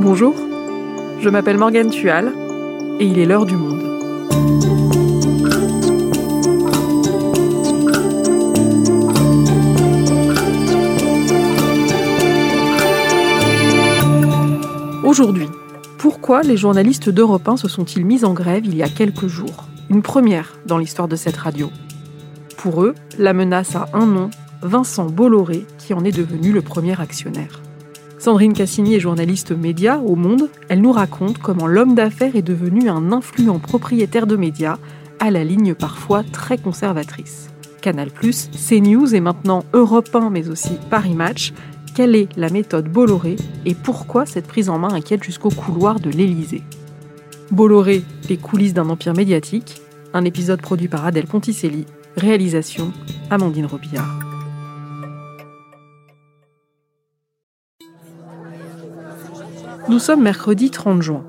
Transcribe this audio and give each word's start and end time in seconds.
Bonjour, 0.00 0.36
je 1.20 1.28
m'appelle 1.28 1.58
Morgane 1.58 1.90
Tual 1.90 2.32
et 3.00 3.04
il 3.04 3.18
est 3.18 3.26
l'heure 3.26 3.46
du 3.46 3.56
monde. 3.56 3.82
Aujourd'hui, 15.04 15.48
pourquoi 15.98 16.42
les 16.42 16.56
journalistes 16.56 17.08
d'Europe 17.08 17.48
1 17.48 17.56
se 17.56 17.66
sont-ils 17.66 18.06
mis 18.06 18.24
en 18.24 18.34
grève 18.34 18.64
il 18.64 18.76
y 18.76 18.84
a 18.84 18.88
quelques 18.88 19.26
jours? 19.26 19.64
Une 19.90 20.02
première 20.02 20.60
dans 20.64 20.78
l'histoire 20.78 21.08
de 21.08 21.16
cette 21.16 21.36
radio. 21.36 21.72
Pour 22.56 22.84
eux, 22.84 22.94
la 23.18 23.32
menace 23.32 23.74
a 23.74 23.88
un 23.94 24.06
nom, 24.06 24.30
Vincent 24.62 25.06
Bolloré, 25.06 25.66
qui 25.78 25.92
en 25.92 26.04
est 26.04 26.16
devenu 26.16 26.52
le 26.52 26.62
premier 26.62 27.00
actionnaire. 27.00 27.62
Sandrine 28.18 28.52
Cassini 28.52 28.96
est 28.96 29.00
journaliste 29.00 29.52
média 29.52 29.98
au 29.98 30.16
Monde. 30.16 30.48
Elle 30.68 30.80
nous 30.80 30.90
raconte 30.90 31.38
comment 31.38 31.68
l'homme 31.68 31.94
d'affaires 31.94 32.34
est 32.34 32.42
devenu 32.42 32.88
un 32.88 33.12
influent 33.12 33.60
propriétaire 33.60 34.26
de 34.26 34.34
médias, 34.34 34.78
à 35.20 35.30
la 35.30 35.44
ligne 35.44 35.74
parfois 35.74 36.24
très 36.24 36.58
conservatrice. 36.58 37.48
Canal+, 37.80 38.10
CNews 38.10 39.14
et 39.14 39.20
maintenant 39.20 39.64
Europe 39.72 40.14
1 40.14 40.30
mais 40.30 40.48
aussi 40.48 40.72
Paris 40.90 41.14
Match. 41.14 41.52
Quelle 41.94 42.16
est 42.16 42.28
la 42.36 42.50
méthode 42.50 42.88
Bolloré 42.88 43.36
et 43.64 43.74
pourquoi 43.74 44.26
cette 44.26 44.46
prise 44.46 44.68
en 44.68 44.78
main 44.78 44.92
inquiète 44.92 45.22
jusqu'au 45.22 45.50
couloir 45.50 46.00
de 46.00 46.10
l'Élysée? 46.10 46.62
Bolloré, 47.52 48.02
les 48.28 48.36
coulisses 48.36 48.74
d'un 48.74 48.90
empire 48.90 49.14
médiatique, 49.14 49.80
un 50.12 50.24
épisode 50.24 50.60
produit 50.60 50.88
par 50.88 51.06
Adèle 51.06 51.26
Ponticelli, 51.26 51.86
réalisation 52.16 52.92
Amandine 53.30 53.66
Robillard. 53.66 54.27
Nous 59.88 59.98
sommes 59.98 60.22
mercredi 60.22 60.70
30 60.70 61.00
juin. 61.00 61.24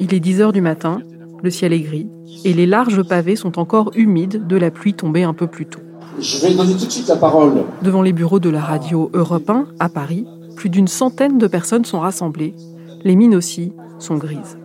Il 0.00 0.14
est 0.14 0.20
10 0.20 0.40
heures 0.40 0.52
du 0.54 0.62
matin, 0.62 1.02
le 1.42 1.50
ciel 1.50 1.74
est 1.74 1.80
gris 1.80 2.08
et 2.46 2.54
les 2.54 2.64
larges 2.64 3.02
pavés 3.02 3.36
sont 3.36 3.58
encore 3.58 3.90
humides 3.94 4.46
de 4.46 4.56
la 4.56 4.70
pluie 4.70 4.94
tombée 4.94 5.22
un 5.22 5.34
peu 5.34 5.46
plus 5.46 5.66
tôt. 5.66 5.80
Je 6.18 6.38
vais 6.38 6.54
donner 6.54 6.72
tout 6.72 6.86
de 6.86 6.90
suite 6.90 7.08
la 7.08 7.16
parole. 7.16 7.62
Devant 7.82 8.00
les 8.00 8.14
bureaux 8.14 8.40
de 8.40 8.48
la 8.48 8.62
radio 8.62 9.10
Europe 9.12 9.50
1 9.50 9.66
à 9.78 9.90
Paris, 9.90 10.26
plus 10.56 10.70
d'une 10.70 10.88
centaine 10.88 11.36
de 11.36 11.46
personnes 11.46 11.84
sont 11.84 12.00
rassemblées. 12.00 12.54
Les 13.04 13.16
mines 13.16 13.34
aussi 13.34 13.72
sont 13.98 14.16
grises. 14.16 14.58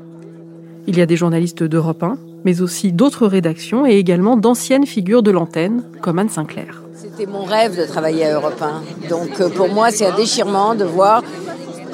Il 0.87 0.97
y 0.97 1.01
a 1.01 1.05
des 1.05 1.17
journalistes 1.17 1.63
d'Europe 1.63 2.03
1, 2.03 2.17
mais 2.45 2.61
aussi 2.61 2.93
d'autres 2.93 3.27
rédactions 3.27 3.85
et 3.85 3.95
également 3.95 4.37
d'anciennes 4.37 4.85
figures 4.85 5.23
de 5.23 5.31
l'antenne, 5.31 5.83
comme 6.01 6.19
Anne 6.19 6.29
Sinclair. 6.29 6.83
C'était 6.93 7.25
mon 7.25 7.43
rêve 7.43 7.77
de 7.77 7.85
travailler 7.85 8.25
à 8.25 8.35
Europe 8.35 8.61
1. 8.61 9.09
Donc 9.09 9.41
euh, 9.41 9.49
pour 9.49 9.67
moi, 9.67 9.91
c'est 9.91 10.05
un 10.05 10.15
déchirement 10.15 10.75
de 10.75 10.85
voir 10.85 11.23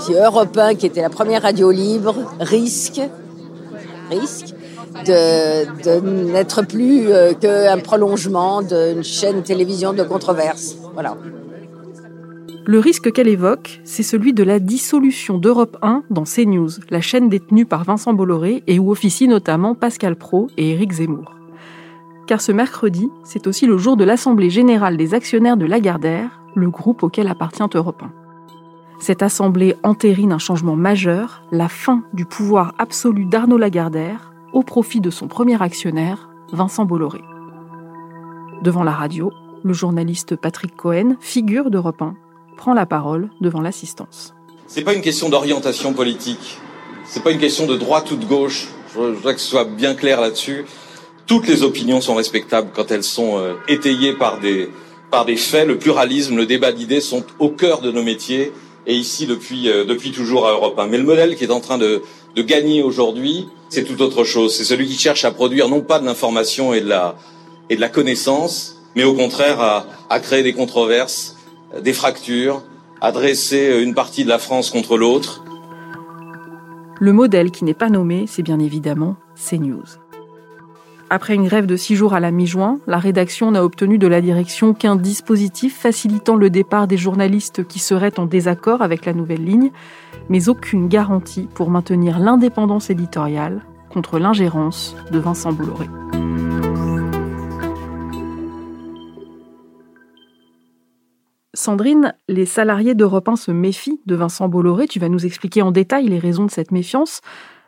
Europe 0.09 0.57
1, 0.57 0.75
qui 0.75 0.85
était 0.87 1.01
la 1.01 1.09
première 1.09 1.43
radio 1.43 1.71
libre, 1.71 2.15
risque, 2.39 3.01
risque 4.09 4.55
de, 5.05 6.31
n'être 6.31 6.65
plus 6.65 7.07
euh, 7.07 7.33
qu'un 7.33 7.77
prolongement 7.77 8.61
d'une 8.61 9.03
chaîne 9.03 9.43
télévision 9.43 9.93
de 9.93 10.03
controverse. 10.03 10.77
Voilà. 10.93 11.17
Le 12.65 12.79
risque 12.79 13.11
qu'elle 13.11 13.27
évoque, 13.27 13.81
c'est 13.83 14.03
celui 14.03 14.33
de 14.33 14.43
la 14.43 14.59
dissolution 14.59 15.37
d'Europe 15.37 15.77
1 15.81 16.03
dans 16.09 16.23
CNews, 16.23 16.69
la 16.89 17.01
chaîne 17.01 17.27
détenue 17.27 17.65
par 17.65 17.83
Vincent 17.83 18.13
Bolloré 18.13 18.63
et 18.67 18.79
où 18.79 18.91
officient 18.91 19.29
notamment 19.29 19.73
Pascal 19.73 20.15
Pro 20.15 20.47
et 20.57 20.71
Éric 20.71 20.93
Zemmour. 20.93 21.33
Car 22.27 22.39
ce 22.39 22.51
mercredi, 22.51 23.09
c'est 23.23 23.47
aussi 23.47 23.65
le 23.65 23.77
jour 23.77 23.97
de 23.97 24.03
l'Assemblée 24.03 24.51
générale 24.51 24.95
des 24.95 25.13
actionnaires 25.13 25.57
de 25.57 25.65
Lagardère, 25.65 26.41
le 26.55 26.69
groupe 26.69 27.03
auquel 27.03 27.27
appartient 27.27 27.63
Europe 27.73 28.03
1. 28.03 28.20
Cette 29.01 29.23
assemblée 29.23 29.75
entérine 29.81 30.31
un 30.31 30.37
changement 30.37 30.75
majeur, 30.75 31.41
la 31.51 31.69
fin 31.69 32.03
du 32.13 32.25
pouvoir 32.25 32.75
absolu 32.77 33.25
d'Arnaud 33.25 33.57
Lagardère 33.57 34.31
au 34.53 34.61
profit 34.61 35.01
de 35.01 35.09
son 35.09 35.27
premier 35.27 35.59
actionnaire, 35.59 36.29
Vincent 36.51 36.85
Bolloré. 36.85 37.21
Devant 38.61 38.83
la 38.83 38.91
radio, 38.91 39.31
le 39.63 39.73
journaliste 39.73 40.35
Patrick 40.35 40.75
Cohen, 40.75 41.15
figure 41.19 41.71
d'Europe 41.71 41.99
1, 41.99 42.13
prend 42.57 42.75
la 42.75 42.85
parole 42.85 43.31
devant 43.41 43.59
l'assistance. 43.59 44.35
C'est 44.67 44.83
pas 44.83 44.93
une 44.93 45.01
question 45.01 45.29
d'orientation 45.29 45.93
politique. 45.93 46.59
C'est 47.03 47.23
pas 47.23 47.31
une 47.31 47.39
question 47.39 47.65
de 47.65 47.77
droite 47.77 48.11
ou 48.11 48.17
de 48.17 48.25
gauche. 48.25 48.67
Je 48.93 48.99
voudrais 48.99 49.33
que 49.33 49.41
ce 49.41 49.49
soit 49.49 49.65
bien 49.65 49.95
clair 49.95 50.21
là-dessus. 50.21 50.63
Toutes 51.25 51.47
les 51.47 51.63
opinions 51.63 52.01
sont 52.01 52.13
respectables 52.13 52.69
quand 52.71 52.91
elles 52.91 53.03
sont 53.03 53.39
euh, 53.39 53.55
étayées 53.67 54.13
par 54.13 54.39
des, 54.39 54.69
par 55.09 55.25
des 55.25 55.37
faits. 55.37 55.67
Le 55.67 55.79
pluralisme, 55.79 56.37
le 56.37 56.45
débat 56.45 56.71
d'idées 56.71 57.01
sont 57.01 57.23
au 57.39 57.49
cœur 57.49 57.81
de 57.81 57.91
nos 57.91 58.03
métiers 58.03 58.51
et 58.87 58.95
ici 58.95 59.25
depuis, 59.25 59.69
euh, 59.69 59.85
depuis 59.85 60.11
toujours 60.11 60.47
à 60.47 60.51
Europe 60.51 60.77
1. 60.77 60.87
Mais 60.87 60.97
le 60.97 61.03
modèle 61.03 61.35
qui 61.35 61.43
est 61.43 61.51
en 61.51 61.59
train 61.59 61.77
de, 61.77 62.01
de 62.35 62.41
gagner 62.41 62.83
aujourd'hui, 62.83 63.47
c'est 63.69 63.83
tout 63.83 64.01
autre 64.01 64.23
chose. 64.23 64.55
C'est 64.55 64.63
celui 64.63 64.87
qui 64.87 64.97
cherche 64.97 65.25
à 65.25 65.31
produire 65.31 65.69
non 65.69 65.81
pas 65.81 65.99
de 65.99 66.05
l'information 66.05 66.73
et 66.73 66.81
de 66.81 66.89
la, 66.89 67.15
et 67.69 67.75
de 67.75 67.81
la 67.81 67.89
connaissance, 67.89 68.81
mais 68.95 69.03
au 69.03 69.13
contraire 69.13 69.59
à, 69.61 69.85
à 70.09 70.19
créer 70.19 70.43
des 70.43 70.53
controverses, 70.53 71.37
des 71.81 71.93
fractures, 71.93 72.63
à 72.99 73.11
dresser 73.11 73.79
une 73.81 73.93
partie 73.93 74.23
de 74.23 74.29
la 74.29 74.39
France 74.39 74.69
contre 74.69 74.97
l'autre. 74.97 75.43
Le 76.99 77.13
modèle 77.13 77.49
qui 77.49 77.63
n'est 77.63 77.73
pas 77.73 77.89
nommé, 77.89 78.25
c'est 78.27 78.43
bien 78.43 78.59
évidemment 78.59 79.15
CNews. 79.35 80.00
Après 81.13 81.35
une 81.35 81.43
grève 81.43 81.65
de 81.65 81.75
six 81.75 81.97
jours 81.97 82.13
à 82.13 82.21
la 82.21 82.31
mi-juin, 82.31 82.79
la 82.87 82.97
rédaction 82.97 83.51
n'a 83.51 83.65
obtenu 83.65 83.97
de 83.97 84.07
la 84.07 84.21
direction 84.21 84.73
qu'un 84.73 84.95
dispositif 84.95 85.77
facilitant 85.77 86.37
le 86.37 86.49
départ 86.49 86.87
des 86.87 86.95
journalistes 86.95 87.67
qui 87.67 87.79
seraient 87.79 88.17
en 88.17 88.25
désaccord 88.25 88.81
avec 88.81 89.05
la 89.05 89.11
nouvelle 89.11 89.43
ligne, 89.43 89.71
mais 90.29 90.47
aucune 90.47 90.87
garantie 90.87 91.49
pour 91.53 91.69
maintenir 91.69 92.17
l'indépendance 92.17 92.89
éditoriale 92.89 93.61
contre 93.89 94.19
l'ingérence 94.19 94.95
de 95.11 95.19
Vincent 95.19 95.51
Bolloré. 95.51 95.87
Sandrine, 101.53 102.15
les 102.29 102.45
salariés 102.45 102.95
d'Europe 102.95 103.27
1 103.27 103.35
se 103.35 103.51
méfient 103.51 103.99
de 104.05 104.15
Vincent 104.15 104.47
Bolloré. 104.47 104.87
Tu 104.87 104.99
vas 104.99 105.09
nous 105.09 105.25
expliquer 105.25 105.61
en 105.61 105.71
détail 105.71 106.07
les 106.07 106.19
raisons 106.19 106.45
de 106.45 106.51
cette 106.51 106.71
méfiance. 106.71 107.19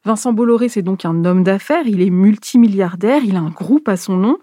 Vincent 0.06 0.34
Bolloré, 0.34 0.68
c'est 0.68 0.82
donc 0.82 1.06
un 1.06 1.24
homme 1.24 1.44
d'affaires, 1.44 1.88
il 1.88 2.02
est 2.02 2.10
multimilliardaire, 2.10 3.24
il 3.24 3.38
a 3.38 3.40
un 3.40 3.50
groupe 3.50 3.88
à 3.88 3.96
son 3.96 4.18
nom. 4.18 4.38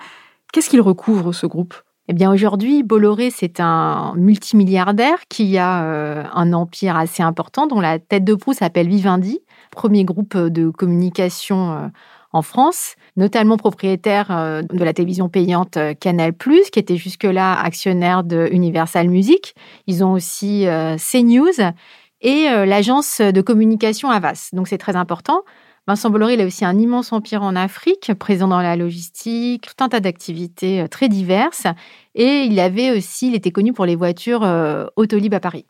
Qu'est-ce 0.53 0.71
qu'il 0.71 0.81
recouvre, 0.81 1.32
ce 1.32 1.47
groupe? 1.47 1.75
Eh 2.09 2.15
bien 2.15 2.32
aujourd'hui, 2.32 2.82
Bolloré, 2.82 3.31
c'est 3.31 3.60
un 3.60 4.15
multimilliardaire 4.16 5.19
qui 5.28 5.59
a 5.59 5.84
euh, 5.84 6.25
un 6.32 6.54
empire 6.54 6.97
assez 6.97 7.22
important 7.22 7.66
dont 7.66 7.78
la 7.78 7.98
tête 7.98 8.25
de 8.25 8.34
proue 8.34 8.54
s'appelle 8.54 8.88
Vivendi, 8.88 9.41
premier 9.71 10.04
groupe 10.04 10.37
de 10.37 10.71
communication 10.71 11.72
euh, 11.72 11.87
en 12.32 12.41
France, 12.41 12.94
notamment 13.16 13.59
propriétaire 13.59 14.31
euh, 14.31 14.62
de 14.62 14.82
la 14.82 14.94
télévision 14.94 15.28
payante 15.28 15.77
Canal+, 16.00 16.32
qui 16.72 16.78
était 16.78 16.97
jusque-là 16.97 17.60
actionnaire 17.60 18.25
de 18.25 18.48
Universal 18.50 19.10
Music. 19.10 19.54
Ils 19.87 20.03
ont 20.03 20.12
aussi 20.12 20.66
CNews 20.97 21.72
et 22.20 22.48
euh, 22.48 22.66
l'agence 22.66 23.20
de 23.20 23.41
communication 23.41 24.10
Avas. 24.10 24.50
Donc 24.53 24.69
c'est 24.69 24.78
très 24.78 24.97
important. 24.97 25.42
Vincent 25.86 26.10
Bolloré, 26.10 26.34
il 26.34 26.41
a 26.41 26.47
aussi 26.47 26.64
un 26.64 26.78
immense 26.78 27.12
empire 27.12 27.42
en 27.42 27.56
Afrique, 27.56 28.12
présent 28.14 28.48
dans 28.48 28.60
la 28.60 28.76
logistique, 28.76 29.66
tout 29.66 29.82
un 29.82 29.88
tas 29.88 30.00
d'activités 30.00 30.82
euh, 30.82 30.88
très 30.88 31.09
diverses. 31.09 31.66
Et 32.14 32.44
il 32.44 32.60
avait 32.60 32.97
aussi, 32.97 33.28
il 33.28 33.34
était 33.34 33.50
connu 33.50 33.72
pour 33.72 33.86
les 33.86 33.97
voitures 33.97 34.44
euh, 34.44 34.86
Autolib 34.97 35.32
à 35.34 35.41
Paris. 35.41 35.66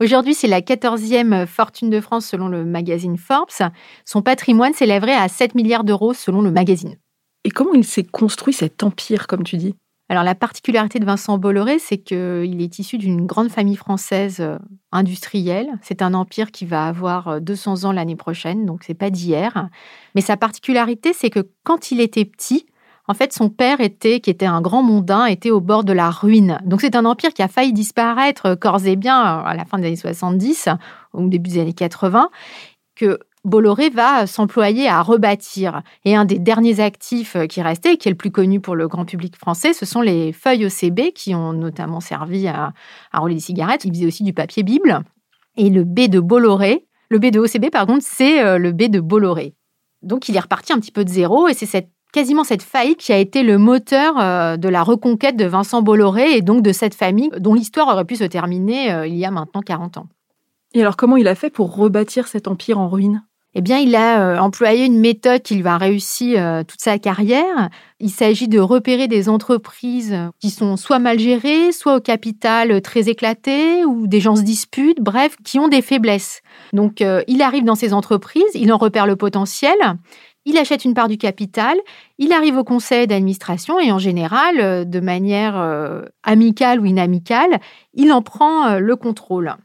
Aujourd'hui, 0.00 0.34
c'est 0.34 0.48
la 0.48 0.60
14e 0.60 1.46
fortune 1.46 1.88
de 1.88 2.00
France 2.00 2.26
selon 2.26 2.48
le 2.48 2.64
magazine 2.64 3.16
Forbes. 3.16 3.50
Son 4.04 4.22
patrimoine 4.22 4.74
s'élèverait 4.74 5.14
à 5.14 5.28
7 5.28 5.54
milliards 5.54 5.84
d'euros 5.84 6.14
selon 6.14 6.42
le 6.42 6.50
magazine. 6.50 6.96
Et 7.44 7.50
comment 7.50 7.74
il 7.74 7.84
s'est 7.84 8.04
construit 8.04 8.52
cet 8.52 8.82
empire, 8.82 9.26
comme 9.26 9.44
tu 9.44 9.56
dis? 9.56 9.76
Alors 10.08 10.24
la 10.24 10.34
particularité 10.34 10.98
de 10.98 11.04
Vincent 11.04 11.38
Bolloré, 11.38 11.78
c'est 11.78 11.98
qu'il 11.98 12.60
est 12.60 12.78
issu 12.78 12.98
d'une 12.98 13.24
grande 13.24 13.50
famille 13.50 13.76
française 13.76 14.42
euh, 14.94 14.98
industrielle. 14.98 15.78
C'est 15.82 16.02
un 16.02 16.14
empire 16.14 16.50
qui 16.50 16.64
va 16.64 16.86
avoir 16.86 17.40
200 17.40 17.84
euh, 17.84 17.88
ans 17.88 17.92
l'année 17.92 18.16
prochaine, 18.16 18.66
donc 18.66 18.84
c'est 18.84 18.94
pas 18.94 19.10
d'hier. 19.10 19.68
Mais 20.14 20.20
sa 20.20 20.36
particularité, 20.36 21.12
c'est 21.12 21.30
que 21.30 21.48
quand 21.62 21.90
il 21.90 22.00
était 22.00 22.24
petit, 22.24 22.66
en 23.06 23.14
fait, 23.14 23.32
son 23.32 23.50
père 23.50 23.80
était, 23.80 24.20
qui 24.20 24.30
était 24.30 24.46
un 24.46 24.62
grand 24.62 24.82
mondain, 24.82 25.26
était 25.26 25.50
au 25.50 25.60
bord 25.60 25.84
de 25.84 25.92
la 25.92 26.10
ruine. 26.10 26.58
Donc 26.64 26.80
c'est 26.80 26.96
un 26.96 27.04
empire 27.04 27.34
qui 27.34 27.42
a 27.42 27.48
failli 27.48 27.72
disparaître 27.72 28.46
euh, 28.46 28.56
corps 28.56 28.86
et 28.86 28.96
bien 28.96 29.20
à 29.20 29.54
la 29.54 29.64
fin 29.64 29.78
des 29.78 29.86
années 29.86 29.96
70, 29.96 30.68
au 31.12 31.28
début 31.28 31.50
des 31.50 31.60
années 31.60 31.72
80, 31.74 32.30
que 32.94 33.18
Bolloré 33.44 33.90
va 33.90 34.26
s'employer 34.26 34.88
à 34.88 35.02
rebâtir. 35.02 35.82
Et 36.04 36.16
un 36.16 36.24
des 36.24 36.38
derniers 36.38 36.80
actifs 36.80 37.36
qui 37.48 37.60
restait, 37.60 37.96
qui 37.96 38.08
est 38.08 38.12
le 38.12 38.16
plus 38.16 38.30
connu 38.30 38.60
pour 38.60 38.74
le 38.74 38.88
grand 38.88 39.04
public 39.04 39.36
français, 39.36 39.72
ce 39.72 39.84
sont 39.84 40.00
les 40.00 40.32
feuilles 40.32 40.66
OCB 40.66 41.12
qui 41.14 41.34
ont 41.34 41.52
notamment 41.52 42.00
servi 42.00 42.48
à, 42.48 42.72
rouler 43.12 43.34
des 43.34 43.40
cigarettes. 43.40 43.84
Il 43.84 43.92
faisait 43.92 44.06
aussi 44.06 44.24
du 44.24 44.32
papier 44.32 44.62
Bible. 44.62 45.00
Et 45.56 45.70
le 45.70 45.84
B 45.84 46.08
de 46.08 46.20
Bolloré, 46.20 46.86
le 47.10 47.18
B 47.18 47.26
de 47.26 47.38
OCB, 47.38 47.70
par 47.70 47.86
contre, 47.86 48.04
c'est 48.04 48.42
euh, 48.42 48.58
le 48.58 48.72
B 48.72 48.84
de 48.84 49.00
Bolloré. 49.00 49.54
Donc 50.02 50.28
il 50.28 50.36
est 50.36 50.40
reparti 50.40 50.72
un 50.72 50.78
petit 50.78 50.92
peu 50.92 51.04
de 51.04 51.08
zéro 51.08 51.48
et 51.48 51.54
c'est 51.54 51.88
quasiment 52.12 52.44
cette 52.44 52.62
faillite 52.62 52.98
qui 52.98 53.12
a 53.12 53.18
été 53.18 53.42
le 53.42 53.58
moteur 53.58 54.18
euh, 54.20 54.56
de 54.56 54.68
la 54.68 54.82
reconquête 54.82 55.36
de 55.36 55.44
Vincent 55.44 55.82
Bolloré 55.82 56.36
et 56.36 56.42
donc 56.42 56.62
de 56.62 56.72
cette 56.72 56.94
famille 56.94 57.30
dont 57.38 57.54
l'histoire 57.54 57.88
aurait 57.88 58.04
pu 58.04 58.16
se 58.16 58.24
terminer 58.24 58.92
euh, 58.92 59.06
il 59.06 59.16
y 59.16 59.24
a 59.24 59.30
maintenant 59.30 59.62
40 59.62 59.98
ans. 59.98 60.06
Et 60.74 60.80
alors 60.80 60.96
comment 60.96 61.16
il 61.16 61.28
a 61.28 61.34
fait 61.34 61.50
pour 61.50 61.74
rebâtir 61.74 62.28
cet 62.28 62.48
empire 62.48 62.78
en 62.78 62.88
ruine? 62.88 63.24
Eh 63.54 63.60
bien, 63.60 63.78
il 63.78 63.94
a 63.94 64.20
euh, 64.20 64.38
employé 64.38 64.84
une 64.84 64.98
méthode 64.98 65.42
qu'il 65.42 65.62
va 65.62 65.78
réussir 65.78 66.42
euh, 66.42 66.64
toute 66.64 66.80
sa 66.80 66.98
carrière. 66.98 67.70
Il 68.00 68.10
s'agit 68.10 68.48
de 68.48 68.58
repérer 68.58 69.06
des 69.06 69.28
entreprises 69.28 70.16
qui 70.40 70.50
sont 70.50 70.76
soit 70.76 70.98
mal 70.98 71.20
gérées, 71.20 71.70
soit 71.70 71.96
au 71.96 72.00
capital 72.00 72.82
très 72.82 73.08
éclaté, 73.08 73.84
ou 73.84 74.08
des 74.08 74.20
gens 74.20 74.34
se 74.34 74.42
disputent, 74.42 75.00
bref, 75.00 75.36
qui 75.44 75.60
ont 75.60 75.68
des 75.68 75.82
faiblesses. 75.82 76.42
Donc, 76.72 77.00
euh, 77.00 77.22
il 77.28 77.42
arrive 77.42 77.64
dans 77.64 77.76
ces 77.76 77.92
entreprises, 77.92 78.42
il 78.54 78.72
en 78.72 78.76
repère 78.76 79.06
le 79.06 79.14
potentiel, 79.14 79.76
il 80.44 80.58
achète 80.58 80.84
une 80.84 80.94
part 80.94 81.08
du 81.08 81.16
capital, 81.16 81.76
il 82.18 82.32
arrive 82.32 82.58
au 82.58 82.64
conseil 82.64 83.06
d'administration 83.06 83.78
et 83.78 83.92
en 83.92 83.98
général, 83.98 84.88
de 84.88 85.00
manière 85.00 85.56
amicale 86.22 86.80
ou 86.80 86.84
inamicale, 86.84 87.60
il 87.94 88.12
en 88.12 88.20
prend 88.20 88.78
le 88.78 88.94
contrôle 88.94 89.56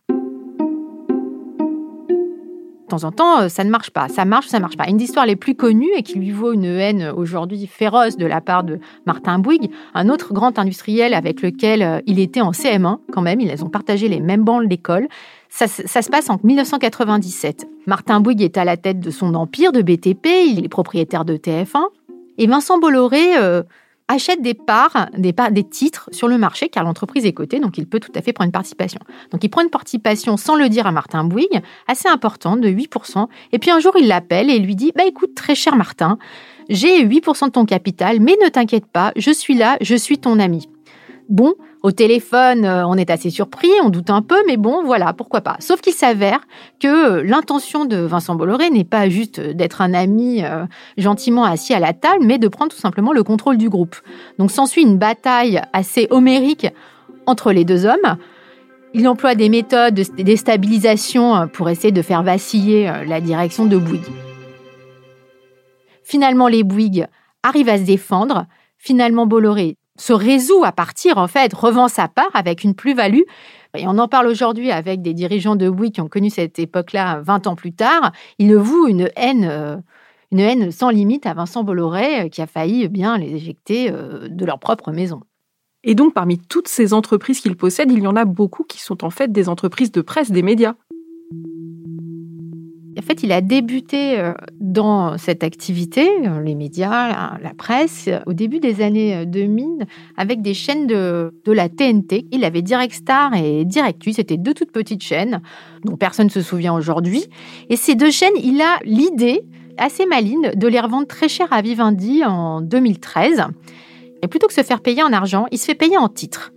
temps 2.89 3.03
en 3.03 3.11
temps, 3.11 3.41
euh, 3.41 3.47
ça 3.49 3.63
ne 3.63 3.69
marche 3.69 3.91
pas. 3.91 4.09
Ça 4.09 4.25
marche 4.25 4.47
ça 4.47 4.59
marche 4.59 4.77
pas. 4.77 4.89
Une 4.89 4.97
des 4.97 5.05
histoires 5.05 5.25
les 5.25 5.35
plus 5.35 5.55
connues 5.55 5.91
et 5.95 6.03
qui 6.03 6.19
lui 6.19 6.31
vaut 6.31 6.53
une 6.53 6.65
haine 6.65 7.11
aujourd'hui 7.15 7.67
féroce 7.67 8.17
de 8.17 8.25
la 8.25 8.41
part 8.41 8.63
de 8.63 8.79
Martin 9.05 9.39
Bouygues, 9.39 9.71
un 9.93 10.09
autre 10.09 10.33
grand 10.33 10.59
industriel 10.59 11.13
avec 11.13 11.41
lequel 11.41 11.81
euh, 11.81 11.99
il 12.05 12.19
était 12.19 12.41
en 12.41 12.51
CM1 12.51 12.97
quand 13.11 13.21
même, 13.21 13.39
ils 13.39 13.63
ont 13.63 13.69
partagé 13.69 14.07
les 14.07 14.19
mêmes 14.19 14.43
bancs 14.43 14.67
d'école. 14.67 15.07
Ça, 15.49 15.67
ça, 15.67 16.01
se 16.01 16.09
passe 16.09 16.29
en 16.29 16.39
1997. 16.43 17.67
Martin 17.87 18.19
Bouygues 18.19 18.43
est 18.43 18.57
à 18.57 18.65
la 18.65 18.77
tête 18.77 18.99
de 18.99 19.09
son 19.09 19.33
empire 19.33 19.71
de 19.71 19.81
BTP, 19.81 20.27
il 20.47 20.63
est 20.63 20.69
propriétaire 20.69 21.25
de 21.25 21.37
TF1. 21.37 21.81
Et 22.37 22.47
Vincent 22.47 22.77
Bolloré 22.77 23.37
euh, 23.37 23.63
achète 24.09 24.41
des 24.41 24.55
parts, 24.55 25.07
des, 25.17 25.63
titres 25.63 26.09
sur 26.11 26.27
le 26.27 26.37
marché, 26.37 26.67
car 26.67 26.83
l'entreprise 26.83 27.25
est 27.25 27.31
cotée, 27.31 27.59
donc 27.59 27.77
il 27.77 27.87
peut 27.87 27.99
tout 27.99 28.11
à 28.15 28.21
fait 28.21 28.33
prendre 28.33 28.47
une 28.47 28.51
participation. 28.51 28.99
Donc 29.31 29.43
il 29.43 29.49
prend 29.49 29.61
une 29.61 29.69
participation 29.69 30.35
sans 30.35 30.55
le 30.55 30.67
dire 30.67 30.87
à 30.87 30.91
Martin 30.91 31.23
Bouygues, 31.23 31.61
assez 31.87 32.09
importante, 32.09 32.59
de 32.59 32.69
8%. 32.69 33.27
Et 33.53 33.59
puis 33.59 33.69
un 33.69 33.79
jour, 33.79 33.93
il 33.97 34.07
l'appelle 34.07 34.49
et 34.49 34.57
lui 34.59 34.75
dit, 34.75 34.91
bah 34.95 35.05
écoute, 35.05 35.35
très 35.35 35.53
cher 35.55 35.75
Martin, 35.75 36.17
j'ai 36.69 37.05
8% 37.05 37.45
de 37.45 37.51
ton 37.51 37.65
capital, 37.65 38.19
mais 38.19 38.35
ne 38.43 38.49
t'inquiète 38.49 38.87
pas, 38.87 39.13
je 39.15 39.31
suis 39.31 39.53
là, 39.53 39.77
je 39.79 39.95
suis 39.95 40.17
ton 40.17 40.39
ami. 40.39 40.67
Bon, 41.29 41.53
au 41.81 41.91
téléphone, 41.91 42.65
euh, 42.65 42.85
on 42.85 42.95
est 42.95 43.09
assez 43.09 43.29
surpris, 43.29 43.69
on 43.81 43.89
doute 43.89 44.09
un 44.09 44.21
peu, 44.21 44.35
mais 44.47 44.57
bon, 44.57 44.83
voilà, 44.83 45.13
pourquoi 45.13 45.39
pas. 45.39 45.55
Sauf 45.59 45.79
qu'il 45.79 45.93
s'avère 45.93 46.41
que 46.79 47.19
euh, 47.19 47.23
l'intention 47.23 47.85
de 47.85 47.97
Vincent 47.97 48.35
Bolloré 48.35 48.69
n'est 48.69 48.83
pas 48.83 49.07
juste 49.07 49.39
d'être 49.39 49.81
un 49.81 49.93
ami 49.93 50.43
euh, 50.43 50.65
gentiment 50.97 51.45
assis 51.45 51.73
à 51.73 51.79
la 51.79 51.93
table, 51.93 52.25
mais 52.25 52.37
de 52.37 52.49
prendre 52.49 52.73
tout 52.73 52.79
simplement 52.79 53.13
le 53.13 53.23
contrôle 53.23 53.57
du 53.57 53.69
groupe. 53.69 53.95
Donc 54.39 54.51
s'ensuit 54.51 54.81
une 54.81 54.97
bataille 54.97 55.61
assez 55.71 56.07
homérique 56.09 56.67
entre 57.25 57.53
les 57.53 57.63
deux 57.63 57.85
hommes. 57.85 58.17
Il 58.93 59.07
emploie 59.07 59.35
des 59.35 59.47
méthodes 59.47 59.93
de 59.93 60.23
déstabilisation 60.23 61.47
pour 61.47 61.69
essayer 61.69 61.91
de 61.93 62.01
faire 62.01 62.23
vaciller 62.23 62.91
la 63.07 63.21
direction 63.21 63.67
de 63.67 63.77
Bouygues. 63.77 64.11
Finalement, 66.03 66.47
les 66.47 66.63
Bouygues 66.63 67.05
arrivent 67.43 67.69
à 67.69 67.77
se 67.77 67.83
défendre. 67.83 68.47
Finalement, 68.79 69.27
Bolloré 69.27 69.77
se 69.99 70.13
résout 70.13 70.63
à 70.63 70.71
partir, 70.71 71.17
en 71.17 71.27
fait, 71.27 71.53
revend 71.53 71.87
sa 71.87 72.07
part 72.07 72.31
avec 72.33 72.63
une 72.63 72.75
plus-value. 72.75 73.23
Et 73.77 73.87
on 73.87 73.97
en 73.97 74.07
parle 74.07 74.27
aujourd'hui 74.27 74.71
avec 74.71 75.01
des 75.01 75.13
dirigeants 75.13 75.55
de 75.55 75.69
Bouygues 75.69 75.93
qui 75.93 76.01
ont 76.01 76.07
connu 76.07 76.29
cette 76.29 76.57
époque-là 76.57 77.21
20 77.21 77.47
ans 77.47 77.55
plus 77.55 77.73
tard. 77.73 78.11
Ils 78.39 78.55
vouent 78.55 78.87
une 78.87 79.09
haine, 79.15 79.47
euh, 79.49 79.77
une 80.31 80.39
haine 80.39 80.71
sans 80.71 80.89
limite 80.89 81.25
à 81.25 81.33
Vincent 81.33 81.63
Bolloré 81.63 82.21
euh, 82.21 82.29
qui 82.29 82.41
a 82.41 82.47
failli 82.47 82.87
bien 82.87 83.17
les 83.17 83.35
éjecter 83.35 83.91
euh, 83.91 84.27
de 84.27 84.45
leur 84.45 84.59
propre 84.59 84.91
maison. 84.91 85.21
Et 85.83 85.95
donc, 85.95 86.13
parmi 86.13 86.39
toutes 86.39 86.67
ces 86.67 86.93
entreprises 86.93 87.39
qu'il 87.39 87.55
possède, 87.55 87.91
il 87.91 87.99
y 87.99 88.07
en 88.07 88.15
a 88.15 88.25
beaucoup 88.25 88.63
qui 88.63 88.81
sont 88.81 89.03
en 89.03 89.09
fait 89.09 89.31
des 89.31 89.47
entreprises 89.47 89.91
de 89.91 90.01
presse, 90.01 90.31
des 90.31 90.43
médias. 90.43 90.75
En 92.99 93.01
fait, 93.01 93.23
il 93.23 93.31
a 93.31 93.39
débuté 93.39 94.19
euh, 94.19 94.33
dans 94.59 95.17
cette 95.17 95.45
activité, 95.45 96.09
euh, 96.27 96.41
les 96.41 96.53
médias, 96.53 97.37
la, 97.41 97.53
presse, 97.57 98.09
au 98.25 98.33
début 98.33 98.59
des 98.59 98.81
années 98.81 99.25
2000, 99.25 99.63
euh, 99.63 99.85
avec 100.17 100.41
des 100.41 100.53
chaînes 100.53 100.85
de, 100.85 101.31
la 101.45 101.69
TNT. 101.69 102.27
Il 102.31 102.43
avait 102.43 102.61
Direct 102.61 102.93
Star 102.93 103.33
et 103.35 103.63
Direct 103.63 104.03
C'était 104.11 104.35
deux 104.35 104.53
toutes 104.53 104.73
petites 104.73 105.01
chaînes 105.01 105.41
dont 105.85 105.95
personne 105.95 106.25
ne 106.25 106.31
se 106.31 106.41
souvient 106.41 106.73
aujourd'hui. 106.73 107.23
Et 107.69 107.77
ces 107.77 107.95
deux 107.95 108.11
chaînes, 108.11 108.33
il 108.43 108.61
a 108.61 108.79
l'idée 108.83 109.43
assez 109.77 110.05
maligne 110.05 110.51
de 110.55 110.67
les 110.67 110.81
revendre 110.81 111.07
très 111.07 111.29
cher 111.29 111.47
à 111.51 111.61
Vivendi 111.61 112.25
en 112.25 112.59
2013. 112.59 113.45
Et 114.21 114.27
plutôt 114.27 114.47
que 114.47 114.53
de 114.53 114.59
se 114.59 114.63
faire 114.63 114.81
payer 114.81 115.03
en 115.03 115.13
argent, 115.13 115.45
il 115.51 115.57
se 115.57 115.65
fait 115.65 115.75
payer 115.75 115.97
en 115.97 116.09
titres. 116.09 116.51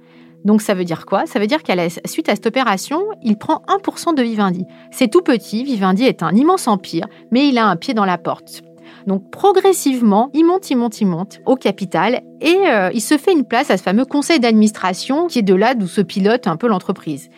Donc 0.44 0.62
ça 0.62 0.74
veut 0.74 0.84
dire 0.84 1.06
quoi? 1.06 1.26
Ça 1.26 1.38
veut 1.38 1.46
dire 1.46 1.62
qu'à 1.62 1.74
la 1.74 1.88
suite 1.88 2.28
à 2.28 2.34
cette 2.34 2.46
opération, 2.46 3.02
il 3.22 3.36
prend 3.36 3.62
1% 3.68 4.14
de 4.14 4.22
Vivendi. 4.22 4.66
C'est 4.90 5.08
tout 5.08 5.22
petit, 5.22 5.64
Vivendi 5.64 6.04
est 6.04 6.22
un 6.22 6.34
immense 6.34 6.66
empire, 6.66 7.06
mais 7.30 7.48
il 7.48 7.58
a 7.58 7.66
un 7.66 7.76
pied 7.76 7.94
dans 7.94 8.04
la 8.04 8.18
porte. 8.18 8.62
Donc 9.06 9.30
progressivement, 9.30 10.30
il 10.32 10.44
monte, 10.44 10.70
il 10.70 10.76
monte, 10.76 11.00
il 11.00 11.06
monte 11.06 11.40
au 11.46 11.56
capital 11.56 12.22
et 12.40 12.56
euh, 12.66 12.90
il 12.92 13.00
se 13.00 13.18
fait 13.18 13.32
une 13.32 13.44
place 13.44 13.70
à 13.70 13.76
ce 13.76 13.82
fameux 13.82 14.04
conseil 14.04 14.40
d'administration 14.40 15.26
qui 15.26 15.40
est 15.40 15.42
de 15.42 15.54
là 15.54 15.74
d'où 15.74 15.86
se 15.86 16.00
pilote 16.00 16.46
un 16.46 16.56
peu 16.56 16.68
l'entreprise. 16.68 17.28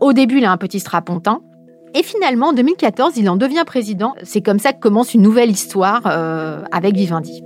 Au 0.00 0.12
début, 0.12 0.38
il 0.38 0.44
a 0.44 0.52
un 0.52 0.56
petit 0.56 0.80
strapontin. 0.80 1.40
Et 1.94 2.02
finalement, 2.02 2.48
en 2.48 2.52
2014, 2.52 3.16
il 3.16 3.28
en 3.30 3.36
devient 3.36 3.64
président. 3.66 4.14
C'est 4.22 4.42
comme 4.42 4.58
ça 4.58 4.72
que 4.72 4.78
commence 4.78 5.14
une 5.14 5.22
nouvelle 5.22 5.50
histoire 5.50 6.02
euh, 6.06 6.62
avec 6.70 6.94
Vivendi. 6.94 7.42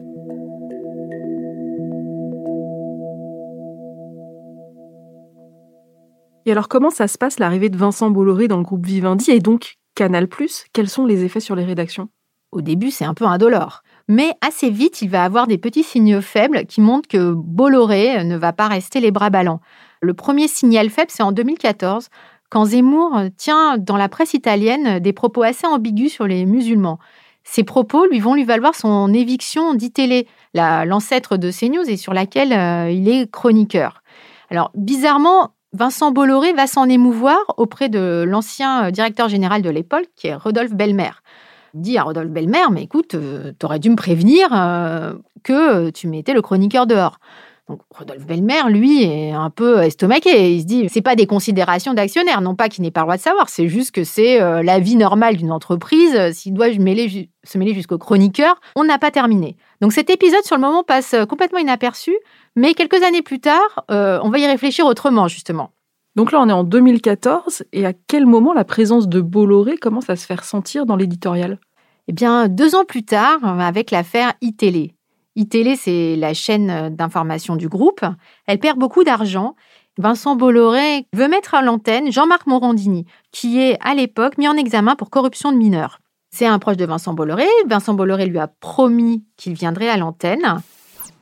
Et 6.45 6.53
alors, 6.53 6.69
comment 6.69 6.91
ça 6.91 7.09
se 7.09 7.19
passe 7.19 7.39
l'arrivée 7.39 7.69
de 7.69 7.77
Vincent 7.77 8.11
Bolloré 8.11 8.49
dans 8.49 8.57
le 8.57 8.65
groupe 8.65 8.85
Vivendi 8.85 9.31
et 9.31 9.41
donc 9.41 9.77
Canal 9.95 10.29
Quels 10.73 10.89
sont 10.89 11.07
les 11.07 11.25
effets 11.25 11.41
sur 11.41 11.55
les 11.55 11.65
rédactions? 11.65 12.09
Au 12.51 12.61
début, 12.61 12.91
c'est 12.91 13.05
un 13.05 13.15
peu 13.15 13.25
indolore. 13.25 13.83
Mais 14.09 14.35
assez 14.47 14.69
vite, 14.69 15.01
il 15.03 15.09
va 15.09 15.25
avoir 15.25 15.47
des 15.47 15.59
petits 15.59 15.85
signaux 15.85 16.21
faibles 16.21 16.67
qui 16.67 16.81
montrent 16.81 17.09
que 17.09 17.33
Bolloré 17.33 18.25
ne 18.25 18.37
va 18.37 18.53
pas 18.53 18.69
rester 18.69 19.01
les 19.01 19.11
bras 19.11 19.31
ballants. 19.31 19.61
Le 20.01 20.15
premier 20.15 20.49
signal 20.49 20.91
faible, 20.91 21.11
c'est 21.11 21.23
en 21.23 21.33
2014, 21.33 22.09
quand 22.51 22.67
Zemmour 22.67 23.21
tient 23.37 23.79
dans 23.79 23.97
la 23.97 24.09
presse 24.09 24.35
italienne 24.35 24.99
des 24.99 25.13
propos 25.13 25.43
assez 25.43 25.67
ambigus 25.67 26.13
sur 26.13 26.27
les 26.27 26.45
musulmans. 26.45 26.99
Ces 27.45 27.65
propos 27.65 28.07
lui 28.07 28.21
vont 28.21 28.35
lui 28.35 28.45
valoir 28.45 28.75
son 28.75 29.13
éviction 29.15 29.75
d'ITélé, 29.75 30.27
l'ancêtre 30.55 31.37
de 31.37 31.51
CNews 31.51 31.89
et 31.89 31.97
sur 31.97 32.13
laquelle 32.13 32.53
euh, 32.53 32.91
il 32.91 33.09
est 33.09 33.31
chroniqueur. 33.31 34.03
Alors, 34.51 34.71
bizarrement, 34.75 35.55
Vincent 35.75 36.13
Bolloré 36.13 36.53
va 36.53 36.67
s'en 36.67 36.87
émouvoir 36.87 37.39
auprès 37.57 37.89
de 37.89 38.25
l'ancien 38.29 38.85
euh, 38.85 38.91
directeur 38.91 39.29
général 39.31 39.63
de 39.63 39.71
l'époque, 39.71 40.09
qui 40.17 40.27
est 40.27 40.35
Rodolphe 40.35 40.75
Belmer. 40.75 41.11
Il 41.75 41.81
dit 41.81 41.97
à 41.97 42.03
Rodolphe 42.03 42.31
Belmer, 42.31 42.67
mais 42.71 42.83
écoute, 42.83 43.15
euh, 43.15 43.53
tu 43.59 43.65
aurais 43.65 43.79
dû 43.79 43.89
me 43.89 43.97
prévenir 43.97 44.49
euh, 44.53 45.15
que 45.43 45.89
tu 45.89 46.09
mettais 46.09 46.35
le 46.35 46.43
chroniqueur 46.43 46.87
dehors. 46.87 47.19
Donc 47.69 47.81
Rodolphe 47.91 48.27
Belmer, 48.27 48.63
lui, 48.69 49.05
est 49.05 49.31
un 49.31 49.51
peu 49.51 49.83
estomaqué. 49.83 50.55
Il 50.55 50.63
se 50.63 50.67
dit, 50.67 50.89
c'est 50.89 51.01
pas 51.01 51.15
des 51.15 51.27
considérations 51.27 51.95
d'actionnaire, 51.95 52.41
non 52.41 52.55
pas 52.57 52.69
qu'il 52.69 52.83
n'ait 52.83 52.91
pas 52.91 53.01
le 53.03 53.05
droit 53.07 53.17
de 53.17 53.23
savoir, 53.23 53.49
c'est 53.49 53.69
juste 53.69 53.93
que 53.93 54.03
c'est 54.03 54.41
la 54.41 54.81
vie 54.81 54.97
normale 54.97 55.37
d'une 55.37 55.53
entreprise. 55.53 56.33
S'il 56.33 56.55
doit 56.55 56.73
se 56.73 56.79
mêler 56.79 57.75
jusqu'au 57.75 57.99
chroniqueur, 57.99 58.61
on 58.75 58.85
n'a 58.85 58.99
pas 58.99 59.13
terminé. 59.13 59.57
Donc 59.81 59.93
cet 59.93 60.11
épisode, 60.11 60.43
sur 60.43 60.57
le 60.57 60.63
moment, 60.63 60.83
passe 60.83 61.15
complètement 61.29 61.61
inaperçu. 61.61 62.13
Mais 62.57 62.75
quelques 62.75 63.03
années 63.03 63.23
plus 63.23 63.41
tard, 63.41 63.85
euh, 63.91 64.21
on 64.23 64.31
va 64.31 64.39
y 64.39 64.47
réfléchir 64.47 64.87
autrement, 64.87 65.29
justement. 65.29 65.71
Donc 66.17 66.33
là, 66.33 66.41
on 66.41 66.49
est 66.49 66.53
en 66.53 66.65
2014, 66.65 67.65
et 67.73 67.87
à 67.87 67.93
quel 67.95 68.27
moment 68.27 68.53
la 68.53 68.65
présence 68.65 69.09
de 69.09 69.21
Bolloré 69.21 69.79
commence 69.79 70.11
à 70.11 70.17
se 70.17 70.27
faire 70.27 70.45
sentir 70.45 70.85
dans 70.85 70.97
l'éditorial? 70.97 71.59
Eh 72.09 72.13
bien, 72.13 72.49
deux 72.49 72.75
ans 72.75 72.85
plus 72.85 73.05
tard, 73.05 73.39
avec 73.45 73.91
l'affaire 73.91 74.35
iTélé. 74.43 74.95
iTélé, 75.37 75.77
c'est 75.77 76.17
la 76.17 76.35
chaîne 76.35 76.95
d'information 76.95 77.57
du 77.57 77.69
groupe. 77.69 78.05
Elle 78.47 78.59
perd 78.59 78.79
beaucoup 78.79 79.05
d'argent. 79.05 79.55
Vincent 79.99 80.37
Bolloré 80.37 81.07
veut 81.13 81.29
mettre 81.29 81.55
à 81.55 81.63
l'antenne 81.63 82.11
Jean-Marc 82.11 82.47
Morandini, 82.47 83.05
qui 83.31 83.61
est 83.61 83.77
à 83.81 83.95
l'époque 83.95 84.39
mis 84.39 84.49
en 84.49 84.57
examen 84.57 84.97
pour 84.97 85.11
corruption 85.11 85.53
de 85.53 85.59
mineurs. 85.59 85.99
C'est 86.31 86.47
un 86.47 86.59
proche 86.59 86.79
de 86.79 86.87
Vincent 86.87 87.13
Bolloré. 87.13 87.45
Vincent 87.67 87.93
Bolloré 87.93 88.25
lui 88.25 88.39
a 88.39 88.47
promis 88.49 89.23
qu'il 89.37 89.53
viendrait 89.53 89.91
à 89.91 89.99
l'antenne. 89.99 90.61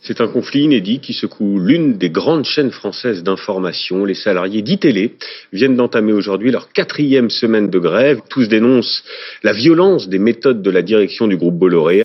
C'est 0.03 0.21
un 0.21 0.29
conflit 0.29 0.63
inédit 0.63 1.01
qui 1.01 1.13
secoue 1.13 1.59
l'une 1.59 1.99
des 1.99 2.09
grandes 2.09 2.45
chaînes 2.45 2.71
françaises 2.71 3.23
d'information. 3.23 4.05
Les 4.05 4.15
salariés 4.15 4.63
d'ITélé 4.63 5.17
viennent 5.53 5.77
d'entamer 5.77 6.13
aujourd'hui 6.13 6.51
leur 6.51 6.73
quatrième 6.73 7.29
semaine 7.29 7.69
de 7.69 7.79
grève. 7.79 8.21
Tous 8.31 8.49
dénoncent 8.49 9.05
la 9.43 9.53
violence 9.53 10.09
des 10.09 10.19
méthodes 10.19 10.63
de 10.63 10.71
la 10.71 10.83
direction 10.83 11.27
du 11.27 11.37
groupe 11.37 11.59
Bolloré. 11.59 12.05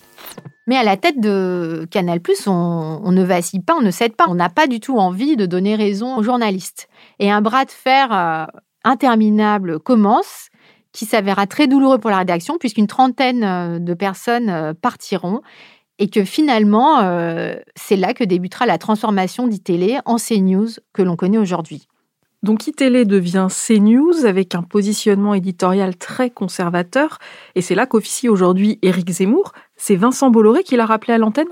Mais 0.68 0.78
à 0.78 0.84
la 0.84 0.98
tête 0.98 1.20
de 1.20 1.88
Canal+, 1.92 2.20
on, 2.48 3.02
on 3.04 3.12
ne 3.12 3.24
vacille 3.24 3.62
pas, 3.62 3.76
on 3.76 3.82
ne 3.82 3.92
cède 3.92 4.16
pas. 4.16 4.26
On 4.28 4.36
n'a 4.36 4.50
pas 4.50 4.68
du 4.68 4.80
tout 4.80 4.98
envie 4.98 5.36
de 5.36 5.46
donner 5.46 5.76
raison 5.76 6.18
aux 6.18 6.24
journalistes. 6.24 6.88
Et 7.20 7.32
un 7.32 7.42
bras 7.42 7.66
de 7.66 7.72
fer 7.72 8.12
euh, 8.12 8.46
interminable 8.84 9.80
commence 9.80 10.50
qui 10.92 11.06
s'avérera 11.06 11.46
très 11.46 11.68
douloureux 11.68 12.00
pour 12.00 12.10
la 12.10 12.20
rédaction 12.20 12.58
puisqu'une 12.58 12.88
trentaine 12.88 13.44
euh, 13.44 13.80
de 13.80 13.94
personnes 13.94 14.50
euh, 14.50 14.74
partiront 14.74 15.42
et 15.98 16.10
que 16.10 16.26
finalement, 16.26 17.00
c'est 17.78 17.96
là 17.96 18.14
que 18.14 18.26
débutera 18.26 18.66
la 18.66 18.78
transformation 18.78 19.48
d'ITélé 19.48 20.00
en 20.04 20.18
CNews 20.18 20.68
que 20.92 21.02
l'on 21.02 21.16
connaît 21.16 21.38
aujourd'hui. 21.38 21.88
Donc 22.44 22.68
iTélé 22.68 23.06
devient 23.06 23.48
CNews 23.50 24.26
avec 24.26 24.56
un 24.56 24.62
positionnement 24.62 25.34
éditorial 25.34 25.96
très 25.96 26.30
conservateur, 26.30 27.20
et 27.56 27.62
c'est 27.62 27.76
là 27.76 27.86
qu'officie 27.86 28.30
aujourd'hui 28.30 28.78
Éric 28.82 29.10
Zemmour. 29.10 29.54
C'est 29.76 29.96
Vincent 29.96 30.30
Bolloré 30.30 30.64
qui 30.64 30.76
l'a 30.76 30.86
rappelé 30.86 31.14
à 31.14 31.18
l'antenne? 31.18 31.48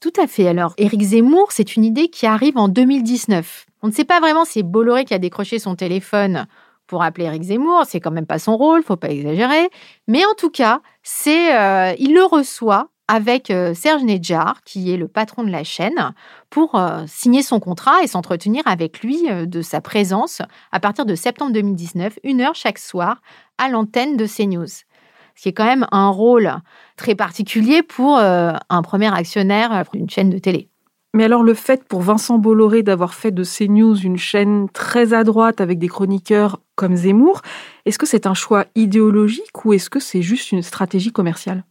Tout 0.00 0.12
à 0.20 0.26
fait. 0.26 0.46
Alors, 0.46 0.74
Éric 0.76 1.02
Zemmour, 1.02 1.52
c'est 1.52 1.76
une 1.76 1.84
idée 1.84 2.08
qui 2.08 2.26
arrive 2.26 2.58
en 2.58 2.68
2019. 2.68 3.66
On 3.82 3.88
ne 3.88 3.92
sait 3.92 4.04
pas 4.04 4.20
vraiment 4.20 4.44
si 4.44 4.52
c'est 4.54 4.62
Bolloré 4.62 5.04
qui 5.04 5.14
a 5.14 5.18
décroché 5.18 5.58
son 5.58 5.74
téléphone 5.74 6.46
pour 6.86 7.02
appeler 7.02 7.26
Éric 7.26 7.42
Zemmour, 7.44 7.84
c'est 7.86 8.00
quand 8.00 8.10
même 8.10 8.26
pas 8.26 8.38
son 8.38 8.56
rôle, 8.56 8.82
faut 8.82 8.96
pas 8.96 9.10
exagérer. 9.10 9.68
Mais 10.06 10.24
en 10.24 10.34
tout 10.34 10.50
cas, 10.50 10.80
c'est 11.02 11.54
euh, 11.56 11.94
il 11.98 12.14
le 12.14 12.24
reçoit 12.24 12.90
avec 13.08 13.50
euh, 13.50 13.74
Serge 13.74 14.02
Nedjar, 14.02 14.62
qui 14.64 14.92
est 14.92 14.96
le 14.96 15.08
patron 15.08 15.44
de 15.44 15.50
la 15.50 15.64
chaîne, 15.64 16.12
pour 16.50 16.74
euh, 16.74 17.04
signer 17.06 17.42
son 17.42 17.60
contrat 17.60 18.02
et 18.02 18.06
s'entretenir 18.06 18.62
avec 18.66 19.00
lui 19.00 19.30
euh, 19.30 19.46
de 19.46 19.62
sa 19.62 19.80
présence 19.80 20.42
à 20.72 20.80
partir 20.80 21.06
de 21.06 21.14
septembre 21.14 21.52
2019, 21.52 22.18
une 22.24 22.40
heure 22.40 22.54
chaque 22.54 22.78
soir, 22.78 23.20
à 23.58 23.68
l'antenne 23.68 24.16
de 24.16 24.26
CNews. 24.26 24.66
Ce 24.66 25.42
qui 25.42 25.50
est 25.50 25.52
quand 25.52 25.66
même 25.66 25.86
un 25.92 26.08
rôle 26.08 26.50
très 26.96 27.14
particulier 27.14 27.82
pour 27.82 28.16
un 28.16 28.82
premier 28.82 29.14
actionnaire 29.14 29.84
d'une 29.92 30.08
chaîne 30.08 30.30
de 30.30 30.38
télé. 30.38 30.70
Mais 31.12 31.24
alors 31.24 31.42
le 31.42 31.52
fait 31.52 31.84
pour 31.84 32.00
Vincent 32.00 32.38
Bolloré 32.38 32.82
d'avoir 32.82 33.12
fait 33.12 33.32
de 33.32 33.44
CNews 33.44 33.96
une 33.96 34.16
chaîne 34.16 34.70
très 34.70 35.12
à 35.12 35.24
droite 35.24 35.60
avec 35.60 35.78
des 35.78 35.88
chroniqueurs 35.88 36.60
comme 36.74 36.96
Zemmour, 36.96 37.42
est-ce 37.84 37.98
que 37.98 38.06
c'est 38.06 38.26
un 38.26 38.32
choix 38.32 38.64
idéologique 38.74 39.64
ou 39.66 39.74
est-ce 39.74 39.90
que 39.90 40.00
c'est 40.00 40.22
juste 40.22 40.52
une 40.52 40.62
stratégie 40.62 41.12
commerciale? 41.12 41.64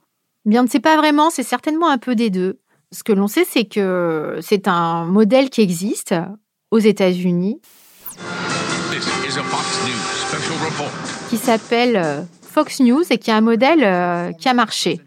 Bien, 0.46 0.62
on 0.62 0.64
ne 0.66 0.70
sait 0.70 0.80
pas 0.80 0.96
vraiment, 0.96 1.32
c'est 1.32 1.44
certainement 1.44 1.90
un 1.90 1.98
peu 1.98 2.14
des 2.14 2.30
deux. 2.30 2.60
Ce 2.92 3.04
que 3.04 3.12
l'on 3.12 3.28
sait, 3.28 3.46
c'est 3.50 3.66
que 3.66 4.38
c'est 4.42 4.68
un 4.68 5.06
modèle 5.06 5.50
qui 5.50 5.62
existe 5.62 6.14
aux 6.70 6.78
États-Unis 6.78 7.60
qui 11.30 11.38
s'appelle 11.38 11.96
euh, 11.98 12.22
Fox 12.42 12.80
News 12.80 13.04
et 13.10 13.18
qui 13.18 13.32
est 13.32 13.34
un 13.34 13.42
modèle 13.42 13.84
euh, 13.84 14.32
qui 14.34 14.48
a 14.48 14.54
marché. 14.54 15.02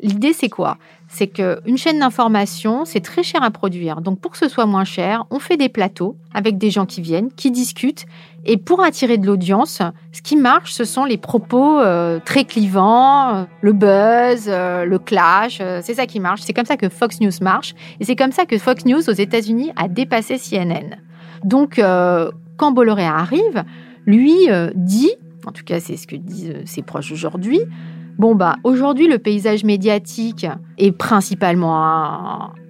L'idée, 0.00 0.32
c'est 0.32 0.48
quoi? 0.48 0.78
C'est 1.08 1.26
qu'une 1.26 1.78
chaîne 1.78 1.98
d'information, 1.98 2.84
c'est 2.84 3.00
très 3.00 3.22
cher 3.22 3.42
à 3.42 3.50
produire. 3.50 4.02
Donc 4.02 4.20
pour 4.20 4.30
que 4.30 4.38
ce 4.38 4.46
soit 4.46 4.66
moins 4.66 4.84
cher, 4.84 5.24
on 5.30 5.38
fait 5.38 5.56
des 5.56 5.70
plateaux 5.70 6.16
avec 6.34 6.58
des 6.58 6.70
gens 6.70 6.84
qui 6.84 7.00
viennent, 7.00 7.32
qui 7.32 7.50
discutent. 7.50 8.04
Et 8.44 8.58
pour 8.58 8.82
attirer 8.82 9.16
de 9.16 9.26
l'audience, 9.26 9.80
ce 10.12 10.22
qui 10.22 10.36
marche, 10.36 10.72
ce 10.72 10.84
sont 10.84 11.04
les 11.04 11.16
propos 11.16 11.80
euh, 11.80 12.20
très 12.24 12.44
clivants, 12.44 13.34
euh, 13.34 13.44
le 13.62 13.72
buzz, 13.72 14.44
euh, 14.48 14.84
le 14.84 14.98
clash. 14.98 15.62
c'est 15.82 15.94
ça 15.94 16.06
qui 16.06 16.20
marche. 16.20 16.42
C'est 16.42 16.52
comme 16.52 16.66
ça 16.66 16.76
que 16.76 16.90
Fox 16.90 17.20
News 17.20 17.32
marche. 17.40 17.74
Et 18.00 18.04
c'est 18.04 18.16
comme 18.16 18.32
ça 18.32 18.44
que 18.44 18.58
Fox 18.58 18.84
News 18.84 19.08
aux 19.08 19.12
États-Unis 19.12 19.72
a 19.76 19.88
dépassé 19.88 20.36
CNN. 20.38 20.96
Donc 21.42 21.80
quand 22.56 22.72
Bolloré 22.72 23.06
arrive, 23.06 23.64
lui 24.04 24.34
dit, 24.74 25.10
en 25.46 25.52
tout 25.52 25.64
cas 25.64 25.80
c'est 25.80 25.96
ce 25.96 26.06
que 26.06 26.16
disent 26.16 26.56
ses 26.64 26.82
proches 26.82 27.12
aujourd'hui, 27.12 27.60
Bon, 28.18 28.34
bah, 28.34 28.56
aujourd'hui, 28.64 29.06
le 29.06 29.20
paysage 29.20 29.62
médiatique 29.62 30.44
est 30.76 30.90
principalement 30.90 31.76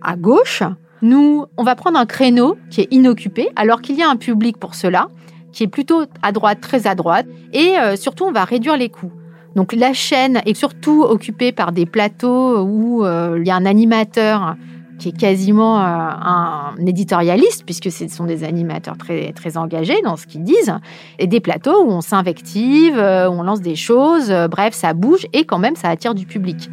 à, 0.03 0.17
gauche. 0.19 0.63
Nous, 1.01 1.47
on 1.57 1.63
va 1.63 1.75
prendre 1.75 1.99
un 1.99 2.05
créneau 2.05 2.59
qui 2.69 2.83
est 2.83 2.89
inoccupé, 2.93 3.49
alors 3.57 3.81
qu'il 3.81 3.97
y 3.97 4.03
a 4.03 4.11
un 4.11 4.17
public 4.17 4.59
pour 4.59 4.75
cela, 4.75 5.09
qui 5.53 5.63
est 5.65 5.69
plutôt 5.69 6.05
à 6.21 6.33
droite, 6.33 6.61
très 6.61 6.87
à 6.87 6.95
droite. 6.95 7.27
Et 7.55 7.79
euh, 7.79 7.97
surtout, 7.97 8.25
on 8.25 8.33
va 8.33 8.45
réduire 8.45 8.77
les 8.77 8.91
coûts. 8.91 9.13
Donc, 9.57 9.73
la 9.73 9.95
chaîne 9.95 10.43
est 10.45 10.53
surtout 10.53 11.03
occupée 11.03 11.53
par 11.53 11.73
des 11.73 11.87
plateaux 11.87 12.61
où 12.61 13.07
euh, 13.07 13.39
il 13.41 13.47
y 13.47 13.51
a 13.51 13.57
un 13.57 13.65
animateur 13.65 14.55
qui 14.99 15.11
est 15.11 15.17
quasiment 15.17 15.79
euh, 15.79 15.83
un 15.85 16.75
éditorialiste, 16.87 17.65
puisque 17.65 17.91
ce 17.91 18.09
sont 18.09 18.25
des 18.25 18.45
animateurs 18.45 18.99
très, 18.99 19.33
très 19.33 19.57
engagés 19.57 20.01
dans 20.05 20.17
ce 20.17 20.27
qu'ils 20.27 20.43
disent, 20.43 20.75
et 21.19 21.27
des 21.27 21.41
plateaux 21.41 21.85
où 21.85 21.91
on 21.91 22.01
s'invective, 22.01 22.99
euh, 22.99 23.31
on 23.31 23.43
lance 23.43 23.61
des 23.61 23.77
choses, 23.77 24.31
euh, 24.31 24.49
bref, 24.49 24.75
ça 24.75 24.95
bouge, 24.95 25.27
et 25.33 25.45
quand 25.45 25.59
même, 25.59 25.77
ça 25.77 25.89
attire 25.89 26.15
du 26.15 26.27
public. 26.27 26.69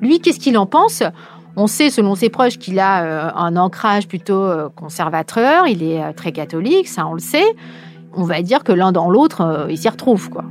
Lui, 0.00 0.20
qu'est-ce 0.20 0.40
qu'il 0.40 0.58
en 0.58 0.66
pense? 0.66 1.02
On 1.54 1.66
sait, 1.66 1.90
selon 1.90 2.14
ses 2.14 2.30
proches, 2.30 2.58
qu'il 2.58 2.80
a 2.80 3.36
un 3.36 3.56
ancrage 3.56 4.08
plutôt 4.08 4.50
conservateur, 4.74 5.66
il 5.68 5.82
est 5.82 6.12
très 6.14 6.32
catholique, 6.32 6.88
ça 6.88 7.06
on 7.06 7.12
le 7.12 7.20
sait. 7.20 7.44
On 8.14 8.24
va 8.24 8.40
dire 8.40 8.64
que 8.64 8.72
l'un 8.72 8.90
dans 8.90 9.10
l'autre, 9.10 9.66
il 9.68 9.76
s'y 9.76 9.88
retrouve, 9.88 10.30
quoi. 10.30 10.44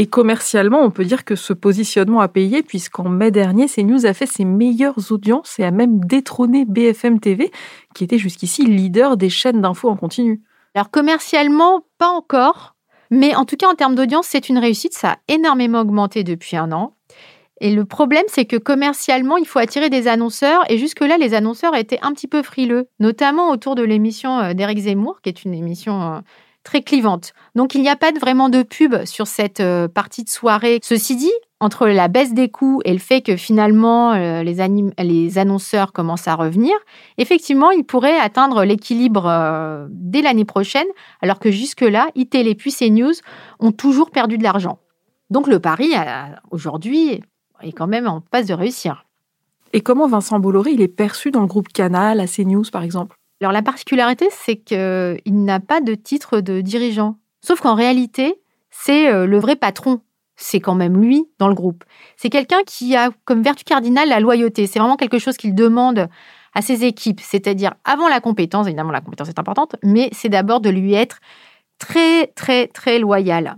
Et 0.00 0.06
commercialement, 0.06 0.80
on 0.82 0.92
peut 0.92 1.04
dire 1.04 1.24
que 1.24 1.34
ce 1.34 1.52
positionnement 1.52 2.20
a 2.20 2.28
payé 2.28 2.62
puisqu'en 2.62 3.08
mai 3.08 3.32
dernier, 3.32 3.66
CNews 3.66 4.06
a 4.06 4.14
fait 4.14 4.26
ses 4.26 4.44
meilleures 4.44 5.10
audiences 5.10 5.58
et 5.58 5.64
a 5.64 5.72
même 5.72 5.98
détrôné 6.04 6.64
BFM 6.64 7.18
TV, 7.18 7.50
qui 7.96 8.04
était 8.04 8.16
jusqu'ici 8.16 8.64
leader 8.64 9.16
des 9.16 9.28
chaînes 9.28 9.60
d'infos 9.60 9.88
en 9.88 9.96
continu. 9.96 10.40
Alors 10.76 10.92
commercialement, 10.92 11.82
pas 11.98 12.10
encore, 12.10 12.76
mais 13.10 13.34
en 13.34 13.44
tout 13.44 13.56
cas 13.56 13.68
en 13.68 13.74
termes 13.74 13.96
d'audience, 13.96 14.28
c'est 14.28 14.48
une 14.48 14.58
réussite. 14.58 14.94
Ça 14.94 15.14
a 15.14 15.16
énormément 15.26 15.80
augmenté 15.80 16.22
depuis 16.22 16.56
un 16.56 16.70
an. 16.70 16.94
Et 17.60 17.72
le 17.72 17.84
problème, 17.84 18.22
c'est 18.28 18.44
que 18.44 18.56
commercialement, 18.56 19.36
il 19.36 19.48
faut 19.48 19.58
attirer 19.58 19.90
des 19.90 20.06
annonceurs. 20.06 20.62
Et 20.70 20.78
jusque-là, 20.78 21.18
les 21.18 21.34
annonceurs 21.34 21.74
étaient 21.74 21.98
un 22.02 22.12
petit 22.12 22.28
peu 22.28 22.44
frileux, 22.44 22.86
notamment 23.00 23.50
autour 23.50 23.74
de 23.74 23.82
l'émission 23.82 24.38
euh, 24.38 24.54
d'Éric 24.54 24.78
Zemmour, 24.78 25.20
qui 25.22 25.30
est 25.30 25.44
une 25.44 25.54
émission 25.54 26.00
euh, 26.00 26.20
très 26.64 26.82
clivante. 26.82 27.32
Donc 27.54 27.74
il 27.74 27.82
n'y 27.82 27.88
a 27.88 27.96
pas 27.96 28.12
vraiment 28.12 28.48
de 28.48 28.62
pub 28.62 29.04
sur 29.04 29.26
cette 29.26 29.60
euh, 29.60 29.88
partie 29.88 30.24
de 30.24 30.28
soirée. 30.28 30.80
Ceci 30.82 31.16
dit, 31.16 31.32
entre 31.60 31.88
la 31.88 32.08
baisse 32.08 32.34
des 32.34 32.48
coûts 32.50 32.80
et 32.84 32.92
le 32.92 32.98
fait 32.98 33.22
que 33.22 33.36
finalement 33.36 34.12
euh, 34.12 34.42
les, 34.42 35.38
annonceurs 35.38 35.92
commencent 35.92 36.28
à 36.28 36.34
revenir, 36.34 36.74
effectivement, 37.16 37.70
ils 37.70 37.84
pourraient 37.84 38.18
atteindre 38.18 38.64
l'équilibre 38.64 39.26
euh, 39.26 39.86
dès 39.90 40.22
l'année 40.22 40.44
prochaine, 40.44 40.86
alors 41.22 41.38
que 41.38 41.50
jusque-là, 41.50 42.08
iTélé 42.14 42.54
puis 42.54 42.72
CNews 42.72 43.14
ont 43.60 43.72
toujours 43.72 44.10
perdu 44.10 44.38
de 44.38 44.42
l'argent. 44.42 44.78
Donc 45.30 45.46
le 45.46 45.58
pari, 45.58 45.92
aujourd'hui, 46.50 47.20
est 47.60 47.72
quand 47.72 47.86
même 47.86 48.06
en 48.06 48.20
passe 48.20 48.46
de 48.46 48.54
réussir. 48.54 49.04
Et 49.72 49.82
comment 49.82 50.06
Vincent 50.06 50.38
Bolloré 50.38 50.72
il 50.72 50.80
est 50.80 50.88
perçu 50.88 51.30
dans 51.30 51.42
le 51.42 51.46
groupe 51.46 51.68
Canal, 51.68 52.20
à 52.20 52.26
CNews 52.26 52.64
par 52.72 52.82
exemple? 52.82 53.17
Alors 53.40 53.52
la 53.52 53.62
particularité, 53.62 54.28
c'est 54.30 54.56
qu'il 54.56 55.44
n'a 55.44 55.60
pas 55.60 55.80
de 55.80 55.94
titre 55.94 56.40
de 56.40 56.60
dirigeant. 56.60 57.16
Sauf 57.40 57.60
qu'en 57.60 57.74
réalité, 57.74 58.34
c'est 58.70 59.12
euh, 59.12 59.26
le 59.26 59.38
vrai 59.38 59.56
patron. 59.56 60.00
C'est 60.36 60.60
quand 60.60 60.74
même 60.74 61.00
lui 61.00 61.24
dans 61.38 61.48
le 61.48 61.54
groupe. 61.54 61.84
C'est 62.16 62.30
quelqu'un 62.30 62.62
qui 62.66 62.94
a 62.96 63.10
comme 63.24 63.42
vertu 63.42 63.64
cardinale 63.64 64.08
la 64.08 64.20
loyauté. 64.20 64.66
C'est 64.66 64.78
vraiment 64.78 64.96
quelque 64.96 65.18
chose 65.18 65.36
qu'il 65.36 65.54
demande 65.54 66.08
à 66.54 66.62
ses 66.62 66.84
équipes. 66.84 67.20
C'est-à-dire, 67.20 67.74
avant 67.84 68.08
la 68.08 68.20
compétence, 68.20 68.66
évidemment 68.66 68.92
la 68.92 69.00
compétence 69.00 69.28
est 69.28 69.38
importante, 69.38 69.76
mais 69.82 70.10
c'est 70.12 70.28
d'abord 70.28 70.60
de 70.60 70.70
lui 70.70 70.94
être 70.94 71.18
très, 71.78 72.28
très, 72.28 72.68
très 72.68 72.98
loyal. 72.98 73.56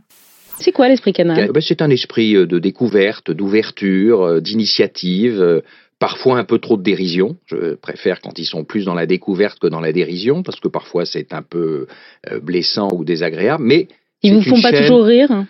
C'est 0.58 0.72
quoi 0.72 0.88
l'esprit 0.88 1.14
canal? 1.14 1.50
Ben, 1.52 1.60
C'est 1.62 1.80
un 1.80 1.90
esprit 1.90 2.34
euh, 2.37 2.46
de 2.46 2.58
découverte, 2.58 3.30
d'ouverture, 3.30 4.22
euh, 4.22 4.40
d'initiative 4.40 5.62
parfois 6.00 6.38
un 6.38 6.45
peu 6.45 6.59
trop 6.59 6.76
de 6.76 6.83
dérision. 6.83 7.37
Je 7.47 7.75
préfère 7.75 8.21
quand 8.21 8.37
ils 8.38 8.47
sont 8.47 8.64
plus 8.64 8.85
dans 8.85 8.95
la 8.95 9.07
découverte 9.07 9.61
que 9.61 9.69
dans 9.69 9.80
la 9.80 9.92
dérision, 9.92 10.42
parce 10.42 10.59
que 10.59 10.66
parfois 10.66 11.04
c'est 11.04 11.33
un 11.33 11.42
peu 11.42 11.87
euh, 12.28 12.40
blessant 12.40 12.88
ou 12.92 13.04
désagréable. 13.04 13.62
Mais 13.62 13.87
ils 14.23 14.35
vous 14.35 14.42
font 14.42 14.61
pas 14.61 14.73
toujours 14.73 15.04
rire 15.04 15.47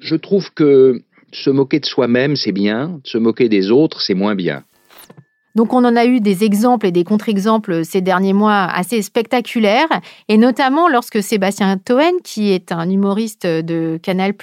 Je 0.00 0.16
trouve 0.16 0.54
que 0.54 1.02
se 1.32 1.50
moquer 1.50 1.80
de 1.80 1.86
soi-même, 1.86 2.36
c'est 2.36 2.52
bien. 2.52 3.00
Se 3.04 3.18
moquer 3.18 3.50
des 3.50 3.70
autres, 3.70 4.00
c'est 4.00 4.14
moins 4.14 4.34
bien. 4.34 4.64
Donc 5.56 5.72
on 5.72 5.84
en 5.84 5.96
a 5.96 6.06
eu 6.06 6.20
des 6.20 6.44
exemples 6.44 6.86
et 6.86 6.92
des 6.92 7.02
contre-exemples 7.02 7.84
ces 7.84 8.00
derniers 8.00 8.32
mois 8.32 8.62
assez 8.62 9.02
spectaculaires, 9.02 9.88
et 10.28 10.36
notamment 10.36 10.88
lorsque 10.88 11.20
Sébastien 11.20 11.76
Toen, 11.76 12.20
qui 12.22 12.52
est 12.52 12.70
un 12.70 12.88
humoriste 12.88 13.46
de 13.46 13.98
Canal+, 14.00 14.34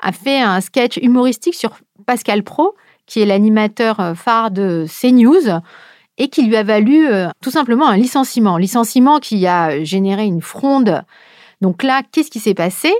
a 0.00 0.12
fait 0.12 0.40
un 0.40 0.60
sketch 0.60 0.98
humoristique 0.98 1.54
sur 1.54 1.78
Pascal 2.04 2.42
Pro, 2.42 2.74
qui 3.06 3.20
est 3.20 3.26
l'animateur 3.26 4.00
euh, 4.00 4.14
phare 4.14 4.50
de 4.50 4.86
CNews 4.88 5.60
et 6.18 6.28
qui 6.28 6.42
lui 6.46 6.56
a 6.56 6.62
valu 6.62 7.06
euh, 7.06 7.28
tout 7.42 7.50
simplement 7.50 7.88
un 7.88 7.96
licenciement. 7.96 8.56
Licenciement 8.56 9.18
qui 9.18 9.46
a 9.46 9.82
généré 9.84 10.24
une 10.24 10.42
fronde. 10.42 11.02
Donc 11.60 11.82
là, 11.82 12.02
qu'est-ce 12.10 12.30
qui 12.30 12.40
s'est 12.40 12.54
passé? 12.54 12.92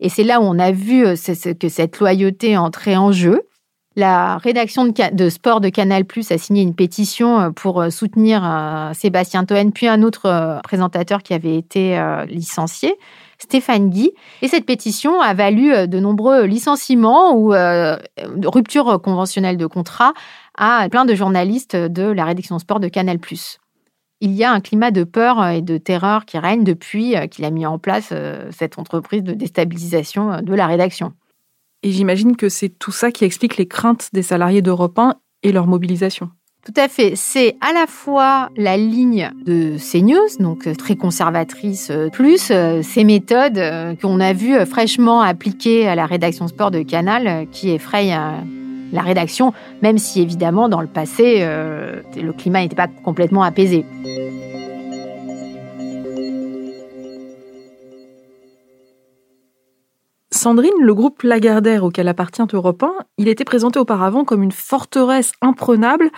Et 0.00 0.08
c'est 0.08 0.22
là 0.22 0.40
où 0.40 0.44
on 0.44 0.58
a 0.58 0.70
vu 0.70 1.04
euh, 1.04 1.14
que 1.58 1.68
cette 1.68 1.98
loyauté 1.98 2.56
entrait 2.56 2.96
en 2.96 3.12
jeu. 3.12 3.42
La 3.96 4.38
rédaction 4.38 4.86
de, 4.86 5.28
sport 5.28 5.60
de 5.60 5.70
Canal 5.70 6.04
Plus 6.04 6.30
a 6.30 6.38
signé 6.38 6.62
une 6.62 6.74
pétition 6.74 7.52
pour 7.52 7.84
soutenir 7.90 8.92
Sébastien 8.94 9.44
Toen, 9.44 9.72
puis 9.72 9.88
un 9.88 10.04
autre 10.04 10.60
présentateur 10.62 11.20
qui 11.24 11.34
avait 11.34 11.56
été 11.56 12.00
licencié. 12.28 12.96
Stéphane 13.38 13.90
Guy. 13.90 14.12
Et 14.42 14.48
cette 14.48 14.66
pétition 14.66 15.20
a 15.20 15.34
valu 15.34 15.72
euh, 15.72 15.86
de 15.86 16.00
nombreux 16.00 16.44
licenciements 16.44 17.34
ou 17.34 17.54
euh, 17.54 17.96
ruptures 18.44 19.00
conventionnelles 19.00 19.56
de 19.56 19.66
contrat 19.66 20.12
à 20.56 20.88
plein 20.90 21.04
de 21.04 21.14
journalistes 21.14 21.76
de 21.76 22.02
la 22.02 22.24
rédaction 22.24 22.58
sport 22.58 22.80
de 22.80 22.88
Canal+. 22.88 23.18
Il 24.20 24.32
y 24.32 24.42
a 24.42 24.52
un 24.52 24.60
climat 24.60 24.90
de 24.90 25.04
peur 25.04 25.46
et 25.46 25.62
de 25.62 25.78
terreur 25.78 26.24
qui 26.24 26.38
règne 26.38 26.64
depuis 26.64 27.16
euh, 27.16 27.26
qu'il 27.26 27.44
a 27.44 27.50
mis 27.50 27.66
en 27.66 27.78
place 27.78 28.12
cette 28.50 28.78
entreprise 28.78 29.22
de 29.22 29.32
déstabilisation 29.32 30.42
de 30.42 30.54
la 30.54 30.66
rédaction. 30.66 31.12
Et 31.84 31.92
j'imagine 31.92 32.34
que 32.34 32.48
c'est 32.48 32.70
tout 32.70 32.90
ça 32.90 33.12
qui 33.12 33.24
explique 33.24 33.56
les 33.56 33.68
craintes 33.68 34.08
des 34.12 34.22
salariés 34.22 34.62
d'Europe 34.62 34.98
1 34.98 35.14
et 35.44 35.52
leur 35.52 35.68
mobilisation. 35.68 36.30
Tout 36.68 36.78
à 36.82 36.88
fait. 36.88 37.14
C'est 37.16 37.56
à 37.62 37.72
la 37.72 37.86
fois 37.86 38.50
la 38.54 38.76
ligne 38.76 39.30
de 39.46 39.78
CNews, 39.78 40.36
donc 40.38 40.66
euh, 40.66 40.74
très 40.74 40.96
conservatrice, 40.96 41.88
euh, 41.90 42.10
plus 42.10 42.50
euh, 42.50 42.82
ces 42.82 43.04
méthodes 43.04 43.58
qu'on 44.02 44.20
a 44.20 44.34
vues 44.34 44.66
fraîchement 44.66 45.22
appliquées 45.22 45.88
à 45.88 45.94
la 45.94 46.04
rédaction 46.04 46.46
sport 46.46 46.70
de 46.70 46.82
Canal 46.82 47.46
qui 47.52 47.70
effrayent 47.70 48.14
la 48.92 49.00
rédaction, 49.00 49.54
même 49.80 49.96
si 49.96 50.20
évidemment 50.20 50.68
dans 50.68 50.82
le 50.82 50.86
passé, 50.86 51.40
le 51.40 52.32
climat 52.32 52.60
n'était 52.60 52.76
pas 52.76 52.88
complètement 53.02 53.42
apaisé. 53.42 53.86
Sandrine, 60.30 60.70
le 60.80 60.94
groupe 60.94 61.22
Lagardère 61.22 61.84
auquel 61.84 62.08
appartient 62.08 62.42
Europe 62.52 62.82
1, 62.82 62.92
il 63.16 63.28
était 63.28 63.44
présenté 63.44 63.78
auparavant 63.78 64.24
comme 64.24 64.42
une 64.42 64.52
forteresse 64.52 65.32
imprenable 65.40 66.10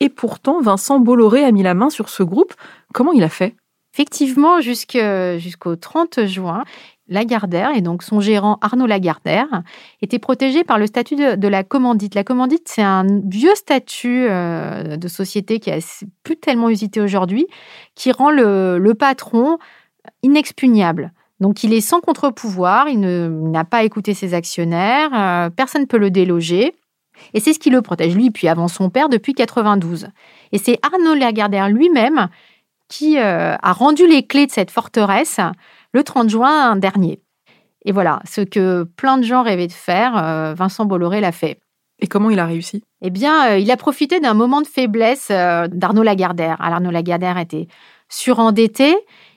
et 0.00 0.08
pourtant 0.08 0.60
Vincent 0.60 0.98
Bolloré 0.98 1.44
a 1.44 1.52
mis 1.52 1.62
la 1.62 1.74
main 1.74 1.90
sur 1.90 2.08
ce 2.08 2.22
groupe. 2.22 2.54
Comment 2.92 3.12
il 3.12 3.22
a 3.22 3.28
fait? 3.28 3.54
Effectivement, 3.94 4.60
jusqu'au 4.60 5.76
30 5.76 6.26
juin, 6.26 6.64
Lagardère 7.08 7.70
et 7.74 7.82
donc 7.82 8.02
son 8.02 8.20
gérant 8.20 8.58
Arnaud 8.60 8.86
Lagardère 8.86 9.62
étaient 10.02 10.18
protégés 10.18 10.64
par 10.64 10.78
le 10.78 10.86
statut 10.86 11.14
de, 11.14 11.48
la 11.48 11.62
commandite. 11.62 12.14
La 12.14 12.24
commandite, 12.24 12.68
c'est 12.68 12.82
un 12.82 13.06
vieux 13.24 13.54
statut 13.54 14.26
euh, 14.28 14.96
de 14.96 15.08
société 15.08 15.60
qui 15.60 15.70
est 15.70 16.04
plus 16.24 16.36
tellement 16.36 16.68
usité 16.68 17.00
aujourd'hui, 17.00 17.46
qui 17.94 18.10
rend 18.12 18.30
le 18.30 18.92
patron 18.92 19.58
inexpugnable. 20.22 21.12
Donc 21.40 21.64
il 21.64 21.72
est 21.72 21.80
sans 21.80 22.00
contre-pouvoir, 22.00 22.88
il 22.88 23.00
n'a 23.00 23.64
pas 23.64 23.84
écouté 23.84 24.14
ses 24.14 24.34
actionnaires, 24.34 25.10
euh, 25.12 25.50
personne 25.50 25.82
ne 25.82 25.86
peut 25.86 25.98
le 25.98 26.10
déloger. 26.10 26.74
Et 27.34 27.40
c'est 27.40 27.52
ce 27.52 27.58
qui 27.58 27.70
le 27.70 27.82
protège, 27.82 28.14
lui, 28.14 28.30
puis 28.30 28.48
avant 28.48 28.68
son 28.68 28.90
père, 28.90 29.08
depuis 29.08 29.34
92. 29.34 30.08
Et 30.52 30.58
c'est 30.58 30.78
Arnaud 30.82 31.14
Lagardère 31.14 31.68
lui-même 31.68 32.28
qui 32.88 33.18
euh, 33.18 33.56
a 33.60 33.72
rendu 33.72 34.06
les 34.06 34.26
clés 34.26 34.46
de 34.46 34.52
cette 34.52 34.70
forteresse 34.70 35.40
le 35.92 36.04
30 36.04 36.28
juin 36.28 36.76
dernier. 36.76 37.20
Et 37.84 37.92
voilà, 37.92 38.20
ce 38.24 38.40
que 38.40 38.84
plein 38.96 39.18
de 39.18 39.22
gens 39.22 39.42
rêvaient 39.42 39.66
de 39.66 39.72
faire, 39.72 40.16
euh, 40.16 40.54
Vincent 40.54 40.84
Bolloré 40.84 41.20
l'a 41.20 41.32
fait. 41.32 41.58
Et 41.98 42.06
comment 42.06 42.30
il 42.30 42.38
a 42.38 42.46
réussi? 42.46 42.82
Eh 43.00 43.10
bien, 43.10 43.56
il 43.56 43.70
a 43.70 43.76
profité 43.76 44.20
d'un 44.20 44.34
moment 44.34 44.60
de 44.60 44.66
faiblesse 44.66 45.28
d'Arnaud 45.28 46.02
Lagardère. 46.02 46.60
Alors, 46.60 46.74
Arnaud 46.74 46.90
Lagardère 46.90 47.38
était 47.38 47.68
surendetté 48.08 48.94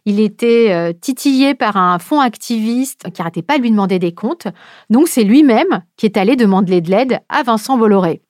il 0.09 0.19
était 0.19 0.71
euh, 0.71 0.91
titillé 0.91 1.53
par 1.53 1.77
un 1.77 1.99
fonds 1.99 2.19
activiste 2.19 3.11
qui 3.13 3.21
n'arrêtait 3.21 3.43
pas 3.43 3.57
de 3.57 3.61
lui 3.61 3.69
demander 3.69 3.99
des 3.99 4.11
comptes. 4.11 4.47
Donc 4.89 5.07
c'est 5.07 5.23
lui-même 5.23 5.83
qui 5.97 6.07
est 6.07 6.17
allé 6.17 6.35
demander 6.35 6.81
de 6.81 6.89
l'aide 6.89 7.19
à 7.29 7.43
Vincent 7.43 7.77
Bolloré. 7.77 8.23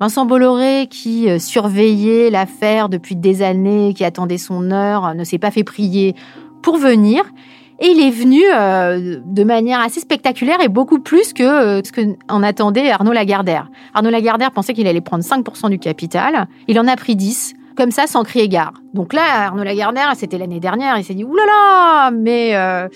Vincent 0.00 0.24
Bolloré, 0.24 0.86
qui 0.90 1.28
euh, 1.28 1.38
surveillait 1.38 2.30
l'affaire 2.30 2.88
depuis 2.88 3.16
des 3.16 3.42
années, 3.42 3.92
qui 3.94 4.04
attendait 4.04 4.38
son 4.38 4.70
heure, 4.70 5.14
ne 5.14 5.24
s'est 5.24 5.38
pas 5.38 5.50
fait 5.50 5.64
prier 5.64 6.14
pour 6.62 6.78
venir. 6.78 7.22
Et 7.80 7.88
il 7.88 8.00
est 8.00 8.10
venu 8.10 8.40
euh, 8.52 9.20
de 9.24 9.44
manière 9.44 9.80
assez 9.80 10.00
spectaculaire 10.00 10.60
et 10.62 10.68
beaucoup 10.68 11.00
plus 11.00 11.34
que 11.34 11.82
ce 11.84 11.92
qu'en 11.92 12.42
attendait 12.42 12.90
Arnaud 12.90 13.12
Lagardère. 13.12 13.70
Arnaud 13.92 14.10
Lagardère 14.10 14.52
pensait 14.52 14.72
qu'il 14.72 14.86
allait 14.86 15.02
prendre 15.02 15.22
5% 15.22 15.68
du 15.68 15.78
capital. 15.78 16.48
Il 16.66 16.80
en 16.80 16.88
a 16.88 16.96
pris 16.96 17.14
10 17.14 17.54
comme 17.78 17.92
ça 17.92 18.08
sans 18.08 18.24
crier 18.24 18.48
gare. 18.48 18.72
Donc 18.92 19.12
là, 19.12 19.46
Arnaud 19.46 19.62
Lagardère, 19.62 20.12
c'était 20.16 20.36
l'année 20.36 20.58
dernière, 20.58 20.98
il 20.98 21.04
s'est 21.04 21.14
dit 21.14 21.22
oulala, 21.22 22.10
mais 22.10 22.56
euh, 22.56 22.88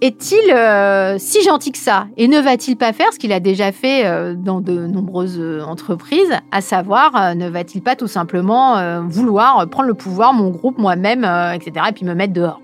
est-il 0.00 0.50
euh, 0.50 1.18
si 1.18 1.42
gentil 1.42 1.72
que 1.72 1.78
ça 1.78 2.06
Et 2.16 2.26
ne 2.26 2.40
va-t-il 2.40 2.78
pas 2.78 2.94
faire 2.94 3.12
ce 3.12 3.18
qu'il 3.18 3.34
a 3.34 3.40
déjà 3.40 3.70
fait 3.70 4.06
euh, 4.06 4.34
dans 4.34 4.62
de 4.62 4.86
nombreuses 4.86 5.38
entreprises, 5.62 6.32
à 6.52 6.62
savoir 6.62 7.34
ne 7.36 7.50
va-t-il 7.50 7.82
pas 7.82 7.96
tout 7.96 8.06
simplement 8.06 9.02
vouloir 9.02 9.68
prendre 9.68 9.88
le 9.88 9.94
pouvoir, 9.94 10.32
mon 10.32 10.48
groupe, 10.48 10.78
moi-même, 10.78 11.24
etc., 11.54 11.86
et 11.90 11.92
puis 11.92 12.06
me 12.06 12.14
mettre 12.14 12.32
dehors? 12.32 12.62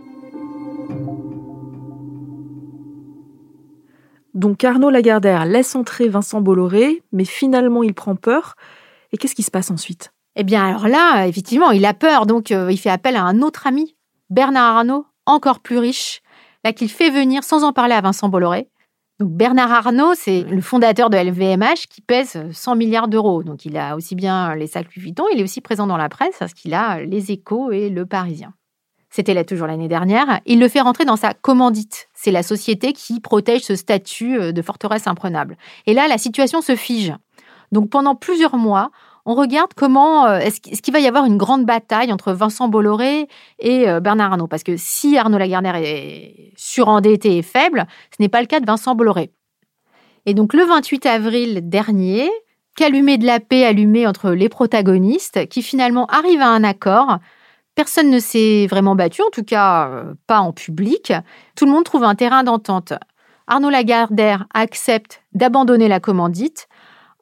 Donc 4.32 4.64
Arnaud 4.64 4.88
Lagardère 4.88 5.44
laisse 5.44 5.76
entrer 5.76 6.08
Vincent 6.08 6.40
Bolloré, 6.40 7.02
mais 7.12 7.26
finalement 7.26 7.82
il 7.82 7.92
prend 7.92 8.16
peur. 8.16 8.54
Et 9.12 9.18
qu'est-ce 9.18 9.34
qui 9.34 9.42
se 9.42 9.50
passe 9.50 9.70
ensuite? 9.70 10.10
Eh 10.36 10.44
bien, 10.44 10.66
alors 10.66 10.86
là, 10.86 11.26
effectivement, 11.26 11.70
il 11.70 11.84
a 11.86 11.94
peur, 11.94 12.26
donc 12.26 12.52
euh, 12.52 12.70
il 12.70 12.76
fait 12.76 12.90
appel 12.90 13.16
à 13.16 13.22
un 13.22 13.40
autre 13.40 13.66
ami, 13.66 13.96
Bernard 14.28 14.76
Arnault, 14.76 15.06
encore 15.24 15.60
plus 15.60 15.78
riche, 15.78 16.20
là 16.62 16.72
qu'il 16.74 16.90
fait 16.90 17.10
venir 17.10 17.42
sans 17.42 17.64
en 17.64 17.72
parler 17.72 17.94
à 17.94 18.02
Vincent 18.02 18.28
Bolloré. 18.28 18.68
Donc 19.18 19.30
Bernard 19.30 19.72
Arnault, 19.72 20.12
c'est 20.14 20.42
le 20.42 20.60
fondateur 20.60 21.08
de 21.08 21.16
LVMH 21.16 21.86
qui 21.88 22.02
pèse 22.02 22.38
100 22.52 22.76
milliards 22.76 23.08
d'euros. 23.08 23.42
Donc 23.42 23.64
il 23.64 23.78
a 23.78 23.96
aussi 23.96 24.14
bien 24.14 24.54
les 24.54 24.66
sacs 24.66 24.94
Louis 24.94 25.04
Vuitton, 25.04 25.24
il 25.32 25.40
est 25.40 25.42
aussi 25.42 25.62
présent 25.62 25.86
dans 25.86 25.96
la 25.96 26.10
presse 26.10 26.36
parce 26.38 26.52
qu'il 26.52 26.74
a 26.74 27.00
les 27.00 27.32
Échos 27.32 27.70
et 27.72 27.88
le 27.88 28.04
Parisien. 28.04 28.52
C'était 29.08 29.32
là 29.32 29.44
toujours 29.44 29.66
l'année 29.66 29.88
dernière. 29.88 30.40
Il 30.44 30.60
le 30.60 30.68
fait 30.68 30.82
rentrer 30.82 31.06
dans 31.06 31.16
sa 31.16 31.32
commandite. 31.32 32.08
C'est 32.12 32.30
la 32.30 32.42
société 32.42 32.92
qui 32.92 33.20
protège 33.20 33.62
ce 33.62 33.74
statut 33.74 34.38
euh, 34.38 34.52
de 34.52 34.60
forteresse 34.60 35.06
imprenable. 35.06 35.56
Et 35.86 35.94
là, 35.94 36.06
la 36.08 36.18
situation 36.18 36.60
se 36.60 36.76
fige. 36.76 37.14
Donc 37.72 37.88
pendant 37.88 38.14
plusieurs 38.14 38.56
mois, 38.56 38.90
on 39.26 39.34
regarde 39.34 39.74
comment 39.74 40.26
euh, 40.26 40.38
est-ce 40.38 40.60
qu'il 40.60 40.92
va 40.92 41.00
y 41.00 41.08
avoir 41.08 41.24
une 41.24 41.36
grande 41.36 41.66
bataille 41.66 42.12
entre 42.12 42.32
Vincent 42.32 42.68
Bolloré 42.68 43.28
et 43.58 43.88
euh, 43.88 43.98
Bernard 43.98 44.32
Arnault? 44.32 44.46
Parce 44.46 44.62
que 44.62 44.76
si 44.76 45.18
Arnaud 45.18 45.38
Lagardère 45.38 45.74
est 45.74 46.52
surendetté 46.56 47.36
et 47.36 47.42
faible, 47.42 47.86
ce 48.16 48.22
n'est 48.22 48.28
pas 48.28 48.40
le 48.40 48.46
cas 48.46 48.60
de 48.60 48.66
Vincent 48.66 48.94
Bolloré. 48.94 49.32
Et 50.26 50.34
donc 50.34 50.54
le 50.54 50.64
28 50.64 51.06
avril 51.06 51.68
dernier, 51.68 52.30
calumet 52.76 53.18
de 53.18 53.26
la 53.26 53.40
paix 53.40 53.64
allumé 53.64 54.06
entre 54.06 54.30
les 54.30 54.48
protagonistes 54.48 55.48
qui 55.48 55.62
finalement 55.62 56.06
arrivent 56.06 56.42
à 56.42 56.48
un 56.48 56.62
accord. 56.62 57.18
Personne 57.74 58.10
ne 58.10 58.20
s'est 58.20 58.68
vraiment 58.68 58.94
battu, 58.94 59.22
en 59.22 59.30
tout 59.32 59.44
cas 59.44 59.88
euh, 59.88 60.14
pas 60.28 60.38
en 60.38 60.52
public. 60.52 61.12
Tout 61.56 61.66
le 61.66 61.72
monde 61.72 61.84
trouve 61.84 62.04
un 62.04 62.14
terrain 62.14 62.44
d'entente. 62.44 62.92
Arnaud 63.48 63.70
Lagardère 63.70 64.46
accepte 64.54 65.22
d'abandonner 65.32 65.88
la 65.88 65.98
commandite 65.98 66.68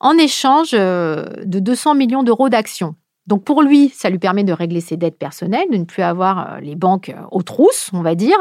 en 0.04 0.18
échange 0.18 0.70
euh, 0.74 1.24
de 1.44 1.58
200 1.58 1.94
millions 1.94 2.22
d'euros 2.22 2.50
d'actions. 2.50 2.94
Donc 3.26 3.42
pour 3.42 3.62
lui, 3.62 3.88
ça 3.88 4.10
lui 4.10 4.18
permet 4.18 4.44
de 4.44 4.52
régler 4.52 4.82
ses 4.82 4.98
dettes 4.98 5.18
personnelles, 5.18 5.66
de 5.72 5.78
ne 5.78 5.84
plus 5.84 6.02
avoir 6.02 6.56
euh, 6.56 6.60
les 6.60 6.76
banques 6.76 7.08
euh, 7.08 7.22
aux 7.30 7.42
trousses, 7.42 7.88
on 7.94 8.02
va 8.02 8.14
dire. 8.14 8.36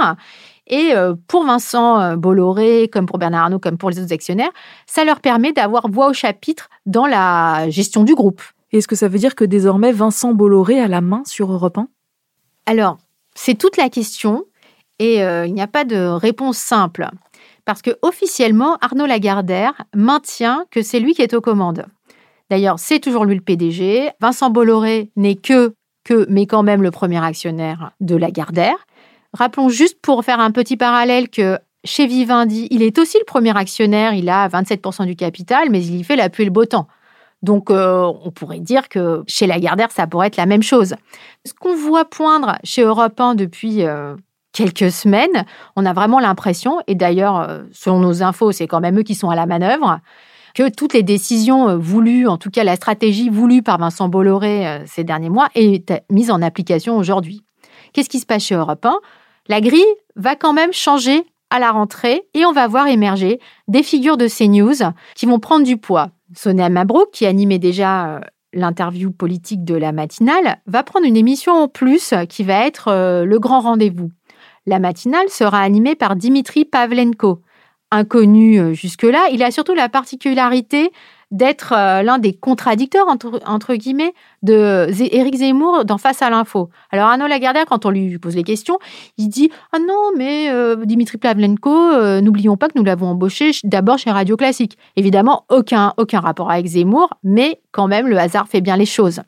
Et 0.67 0.93
pour 1.27 1.43
Vincent 1.43 2.15
Bolloré, 2.15 2.87
comme 2.87 3.05
pour 3.05 3.17
Bernard 3.17 3.43
Arnault, 3.43 3.59
comme 3.59 3.77
pour 3.77 3.89
les 3.89 3.99
autres 3.99 4.13
actionnaires, 4.13 4.51
ça 4.87 5.03
leur 5.03 5.19
permet 5.19 5.51
d'avoir 5.51 5.89
voix 5.89 6.07
au 6.07 6.13
chapitre 6.13 6.69
dans 6.85 7.05
la 7.05 7.69
gestion 7.69 8.05
du 8.05 8.15
groupe. 8.15 8.41
Est-ce 8.71 8.87
que 8.87 8.95
ça 8.95 9.09
veut 9.09 9.19
dire 9.19 9.35
que 9.35 9.43
désormais 9.43 9.91
Vincent 9.91 10.33
Bolloré 10.33 10.79
a 10.79 10.87
la 10.87 11.01
main 11.01 11.21
sur 11.25 11.51
Europe 11.51 11.79
1 11.79 11.89
Alors, 12.65 12.97
c'est 13.35 13.55
toute 13.55 13.75
la 13.75 13.89
question 13.89 14.45
et 14.99 15.17
il 15.17 15.53
n'y 15.53 15.61
a 15.61 15.67
pas 15.67 15.83
de 15.83 15.97
réponse 15.97 16.57
simple 16.57 17.09
parce 17.65 17.81
que 17.81 17.91
officiellement, 18.01 18.77
Arnaud 18.81 19.05
Lagardère 19.05 19.73
maintient 19.95 20.65
que 20.71 20.81
c'est 20.81 20.99
lui 20.99 21.13
qui 21.13 21.21
est 21.21 21.33
aux 21.33 21.41
commandes. 21.41 21.85
D'ailleurs, 22.49 22.79
c'est 22.79 22.99
toujours 22.99 23.25
lui 23.25 23.35
le 23.35 23.41
PDG. 23.41 24.11
Vincent 24.19 24.49
Bolloré 24.49 25.11
n'est 25.15 25.35
que, 25.35 25.73
que, 26.03 26.25
mais 26.29 26.45
quand 26.45 26.63
même 26.63 26.83
le 26.83 26.91
premier 26.91 27.23
actionnaire 27.23 27.91
de 27.99 28.15
Lagardère. 28.15 28.85
Rappelons 29.33 29.69
juste 29.69 29.99
pour 30.01 30.23
faire 30.23 30.39
un 30.39 30.51
petit 30.51 30.77
parallèle 30.77 31.29
que 31.29 31.57
chez 31.85 32.05
Vivendi, 32.05 32.67
il 32.69 32.81
est 32.81 32.97
aussi 32.99 33.17
le 33.17 33.25
premier 33.25 33.55
actionnaire, 33.57 34.13
il 34.13 34.29
a 34.29 34.47
27% 34.47 35.05
du 35.05 35.15
capital, 35.15 35.69
mais 35.69 35.83
il 35.83 35.95
y 35.95 36.03
fait 36.03 36.15
la 36.15 36.29
pluie 36.29 36.43
et 36.43 36.45
le 36.45 36.51
beau 36.51 36.65
temps. 36.65 36.87
Donc, 37.41 37.69
euh, 37.69 38.09
on 38.23 38.31
pourrait 38.31 38.59
dire 38.59 38.87
que 38.87 39.23
chez 39.27 39.47
Lagardère, 39.47 39.91
ça 39.91 40.07
pourrait 40.07 40.27
être 40.27 40.37
la 40.37 40.45
même 40.45 40.63
chose. 40.63 40.95
Ce 41.45 41.53
qu'on 41.53 41.75
voit 41.75 42.05
poindre 42.05 42.57
chez 42.63 42.83
Europe 42.83 43.19
1 43.19 43.35
depuis 43.35 43.83
euh, 43.83 44.15
quelques 44.53 44.91
semaines, 44.91 45.45
on 45.75 45.85
a 45.85 45.91
vraiment 45.91 46.19
l'impression, 46.19 46.79
et 46.87 46.95
d'ailleurs, 46.95 47.41
euh, 47.41 47.63
selon 47.73 47.99
nos 47.99 48.23
infos, 48.23 48.53
c'est 48.53 48.67
quand 48.67 48.79
même 48.79 48.99
eux 48.99 49.03
qui 49.03 49.15
sont 49.15 49.29
à 49.29 49.35
la 49.35 49.45
manœuvre, 49.45 49.99
que 50.53 50.69
toutes 50.69 50.93
les 50.93 51.03
décisions 51.03 51.67
euh, 51.67 51.77
voulues, 51.77 52.27
en 52.27 52.37
tout 52.37 52.51
cas 52.51 52.63
la 52.63 52.75
stratégie 52.75 53.29
voulue 53.29 53.63
par 53.63 53.79
Vincent 53.79 54.07
Bolloré 54.07 54.67
euh, 54.67 54.83
ces 54.85 55.03
derniers 55.03 55.29
mois, 55.29 55.49
est 55.55 55.91
mise 56.09 56.31
en 56.31 56.41
application 56.41 56.95
aujourd'hui. 56.95 57.43
Qu'est-ce 57.91 58.09
qui 58.09 58.19
se 58.19 58.25
passe 58.25 58.43
chez 58.43 58.55
Europe 58.55 58.85
1 58.85 58.95
La 59.49 59.59
grille 59.59 59.83
va 60.15 60.35
quand 60.35 60.53
même 60.53 60.71
changer 60.71 61.25
à 61.49 61.59
la 61.59 61.71
rentrée 61.71 62.23
et 62.33 62.45
on 62.45 62.51
va 62.51 62.67
voir 62.67 62.87
émerger 62.87 63.39
des 63.67 63.83
figures 63.83 64.17
de 64.17 64.27
CNews 64.27 64.91
qui 65.15 65.25
vont 65.25 65.39
prendre 65.39 65.65
du 65.65 65.77
poids. 65.77 66.09
Sonia 66.35 66.69
Mabrouk, 66.69 67.11
qui 67.11 67.27
animait 67.27 67.59
déjà 67.59 68.21
l'interview 68.53 69.11
politique 69.11 69.63
de 69.63 69.75
la 69.75 69.91
matinale, 69.91 70.57
va 70.65 70.81
prendre 70.81 71.05
une 71.05 71.17
émission 71.17 71.53
en 71.53 71.67
plus 71.67 72.15
qui 72.27 72.43
va 72.43 72.65
être 72.65 73.23
le 73.23 73.37
grand 73.37 73.61
rendez-vous. 73.61 74.09
La 74.65 74.79
matinale 74.79 75.27
sera 75.29 75.59
animée 75.59 75.95
par 75.95 76.15
Dimitri 76.15 76.63
Pavlenko. 76.63 77.41
Inconnu 77.91 78.59
euh, 78.59 78.73
jusque-là, 78.73 79.27
il 79.31 79.43
a 79.43 79.51
surtout 79.51 79.73
la 79.73 79.89
particularité 79.89 80.91
d'être 81.31 81.73
euh, 81.73 82.01
l'un 82.01 82.17
des 82.17 82.33
contradicteurs, 82.33 83.07
entre, 83.07 83.75
guillemets, 83.75 84.13
de 84.41 84.87
Éric 85.11 85.35
Zemmour 85.35 85.83
dans 85.83 85.97
Face 85.97 86.21
à 86.21 86.29
l'info. 86.29 86.69
Alors 86.91 87.07
Arnaud 87.09 87.27
Lagardère, 87.27 87.65
quand 87.65 87.85
on 87.85 87.89
lui 87.89 88.17
pose 88.19 88.35
les 88.35 88.43
questions, 88.43 88.79
il 89.17 89.27
dit 89.27 89.51
«Ah 89.73 89.79
non, 89.79 90.11
mais 90.15 90.49
euh, 90.49 90.85
Dimitri 90.85 91.17
Pavlenko, 91.17 92.21
n'oublions 92.21 92.55
pas 92.55 92.69
que 92.69 92.77
nous 92.77 92.85
l'avons 92.85 93.07
embauché 93.07 93.51
d'abord 93.63 93.97
chez 93.97 94.11
Radio 94.11 94.37
Classique.» 94.37 94.77
Évidemment, 94.95 95.45
aucun, 95.49 95.93
aucun 95.97 96.19
rapport 96.19 96.49
avec 96.49 96.65
Zemmour, 96.67 97.09
mais 97.23 97.59
quand 97.71 97.87
même, 97.87 98.07
le 98.07 98.17
hasard 98.17 98.47
fait 98.47 98.61
bien 98.61 98.77
les 98.77 98.85
choses. 98.85 99.21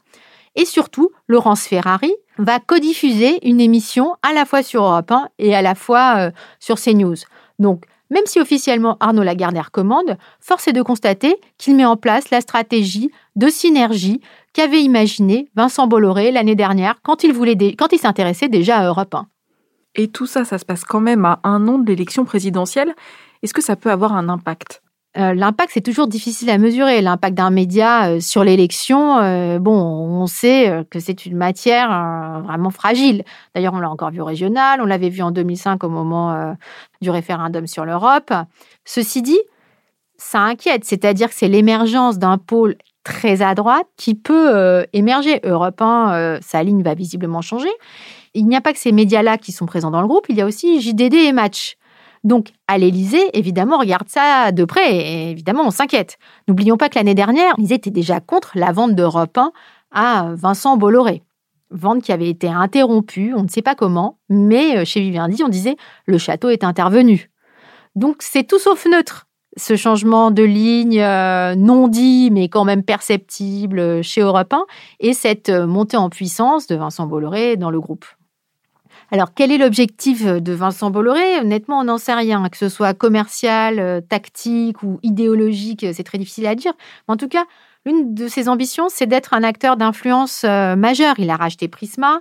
Et 0.56 0.66
surtout, 0.66 1.10
Laurence 1.28 1.66
Ferrari 1.66 2.14
va 2.38 2.60
codiffuser 2.60 3.48
une 3.48 3.62
émission 3.62 4.16
à 4.24 4.34
la 4.34 4.46
fois 4.46 4.64
sur 4.64 4.84
Europe 4.84 5.12
1 5.12 5.30
et 5.40 5.56
à 5.56 5.62
la 5.62 5.76
fois 5.76 6.16
euh, 6.18 6.32
sur 6.60 6.80
CNews. 6.80 7.16
Donc, 7.60 7.86
même 8.10 8.26
si 8.26 8.40
officiellement 8.40 8.98
Arnaud 9.00 9.24
Lagardère 9.24 9.72
commande, 9.72 10.18
force 10.40 10.68
est 10.68 10.74
de 10.74 10.82
constater 10.82 11.36
qu'il 11.58 11.76
met 11.76 11.86
en 11.86 11.98
place 11.98 12.30
la 12.30 12.42
stratégie 12.42 13.10
de 13.36 13.48
synergie 13.48 14.22
qu'avait 14.54 14.82
imaginé 14.82 15.50
Vincent 15.56 15.88
Bolloré 15.88 16.32
l'année 16.32 16.56
dernière 16.56 17.00
quand 17.02 17.24
il, 17.24 17.34
quand 17.76 17.92
il 17.92 18.00
s'intéressait 18.00 18.48
déjà 18.48 18.78
à 18.78 18.86
Europe 18.86 19.16
1. 19.16 19.28
Et 19.96 20.10
tout 20.10 20.28
ça, 20.28 20.46
ça 20.46 20.58
se 20.58 20.66
passe 20.66 20.84
quand 20.84 21.00
même 21.00 21.26
à 21.26 21.40
un 21.44 21.68
an 21.68 21.80
de 21.80 21.88
l'élection 21.88 22.26
présidentielle. 22.26 22.94
Est-ce 23.42 23.54
que 23.54 23.62
ça 23.62 23.76
peut 23.76 23.92
avoir 23.92 24.14
un 24.14 24.30
impact? 24.30 24.82
Euh, 25.18 25.34
l'impact, 25.34 25.72
c'est 25.74 25.82
toujours 25.82 26.08
difficile 26.08 26.50
à 26.50 26.58
mesurer. 26.58 27.02
L'impact 27.02 27.36
d'un 27.36 27.50
média 27.50 28.10
euh, 28.10 28.20
sur 28.20 28.44
l'élection, 28.44 29.18
euh, 29.20 29.60
bon, 29.60 29.74
on 29.74 30.28
sait 30.28 30.86
que 30.90 31.00
c'est 31.00 31.26
une 31.26 31.38
matière 31.38 31.90
vraiment 32.44 32.70
fragile. 32.70 33.24
D'ailleurs, 33.54 33.74
on 33.74 33.80
l'a 33.80 33.90
encore 33.90 34.12
vu 34.12 34.22
au 34.22 34.26
régional, 34.26 34.82
on 34.82 34.86
l'avait 34.86 35.10
vu 35.10 35.22
en 35.22 35.32
2005 35.32 35.84
au 35.84 35.90
moment 35.90 36.56
du 37.02 37.10
référendum 37.10 37.68
sur 37.68 37.86
l'Europe. 37.86 38.34
Ceci 38.84 39.22
dit, 39.22 39.40
ça 40.18 40.40
inquiète, 40.40 40.86
c'est-à-dire 40.86 41.30
que 41.30 41.36
c'est 41.36 41.48
l'émergence 41.48 42.18
d'un 42.18 42.38
pôle 42.38 42.76
très 43.04 43.42
à 43.42 43.54
droite 43.56 43.88
qui 43.98 44.16
peut 44.16 44.86
émerger. 44.94 45.40
Europe 45.44 45.82
1, 45.82 46.40
sa 46.42 46.64
ligne 46.64 46.82
va 46.82 46.96
visiblement 46.96 47.42
changer. 47.42 47.72
Il 48.34 48.48
n'y 48.48 48.56
a 48.56 48.62
pas 48.62 48.74
que 48.74 48.80
ces 48.80 48.92
médias-là 48.92 49.38
qui 49.38 49.52
sont 49.52 49.66
présents 49.66 49.92
dans 49.92 50.02
le 50.02 50.08
groupe, 50.08 50.26
il 50.30 50.36
y 50.36 50.42
a 50.42 50.46
aussi 50.46 50.82
JDD 50.82 51.14
et 51.14 51.32
Match. 51.32 51.78
Donc, 52.26 52.50
à 52.68 52.80
l'Élysée, 52.80 53.30
évidemment, 53.38 53.76
on 53.76 53.82
regarde 53.82 54.10
ça 54.10 54.52
de 54.52 54.66
près 54.66 54.96
et 54.96 55.30
évidemment, 55.30 55.64
on 55.64 55.70
s'inquiète. 55.70 56.18
N'oublions 56.48 56.76
pas 56.76 56.90
que 56.90 56.98
l'année 56.98 57.14
dernière, 57.14 57.54
ils 57.60 57.72
étaient 57.72 57.92
déjà 57.92 58.20
contre 58.20 58.54
la 58.56 58.72
vente 58.72 58.96
d'Europe 58.96 59.38
1 59.38 59.52
à 59.92 60.32
Vincent 60.34 60.76
Bolloré. 60.76 61.22
Vente 61.70 62.02
qui 62.02 62.12
avait 62.12 62.30
été 62.30 62.48
interrompue, 62.48 63.36
on 63.36 63.44
ne 63.44 63.48
sait 63.48 63.62
pas 63.62 63.76
comment, 63.76 64.18
mais 64.28 64.76
euh, 64.76 64.86
chez 64.86 65.02
Vivendi, 65.02 65.44
on 65.44 65.50
disait 65.50 65.76
le 66.08 66.18
château 66.18 66.50
est 66.50 66.64
intervenu. 66.64 67.30
Donc, 67.96 68.18
c'est 68.20 68.44
tout 68.44 68.60
sauf 68.60 68.88
neutre 68.88 69.28
ce 69.58 69.78
changement 69.78 70.32
de 70.32 70.44
ligne 70.44 71.00
euh, 71.00 71.56
non 71.56 71.88
dit 71.88 72.30
mais 72.30 72.50
quand 72.50 72.66
même 72.66 72.84
perceptible 72.84 73.80
euh, 73.80 74.02
chez 74.02 74.20
Europe 74.20 74.52
1 74.52 74.66
et 75.00 75.14
cette 75.14 75.50
montée 75.50 75.96
en 75.96 76.10
puissance 76.10 76.68
de 76.68 76.76
Vincent 76.76 77.06
Bolloré 77.08 77.56
dans 77.56 77.70
le 77.70 77.80
groupe. 77.80 78.06
Alors, 79.16 79.34
quel 79.34 79.50
est 79.50 79.58
l'objectif 79.58 80.26
de 80.26 80.52
Vincent 80.52 80.92
Bolloré? 80.92 81.40
Honnêtement, 81.40 81.80
on 81.80 81.84
n'en 81.86 81.98
sait 81.98 82.14
rien. 82.14 82.50
Que 82.50 82.58
ce 82.58 82.68
soit 82.68 82.94
commercial, 82.94 83.80
euh, 83.80 84.02
tactique 84.02 84.84
ou 84.84 85.00
idéologique, 85.04 85.86
euh, 85.86 85.94
c'est 85.96 86.04
très 86.04 86.18
difficile 86.18 86.46
à 86.48 86.54
dire. 86.54 86.74
en 87.08 87.16
tout 87.16 87.30
cas, 87.30 87.46
l'une 87.86 88.14
de 88.14 88.28
ses 88.28 88.50
ambitions, 88.50 88.88
c'est 88.90 89.06
d'être 89.06 89.34
un 89.34 89.44
acteur 89.44 89.78
d'influence 89.78 90.44
euh, 90.44 90.76
majeur. 90.76 91.16
Il 91.18 91.30
a 91.30 91.38
racheté 91.38 91.70
Prisma. 91.70 92.20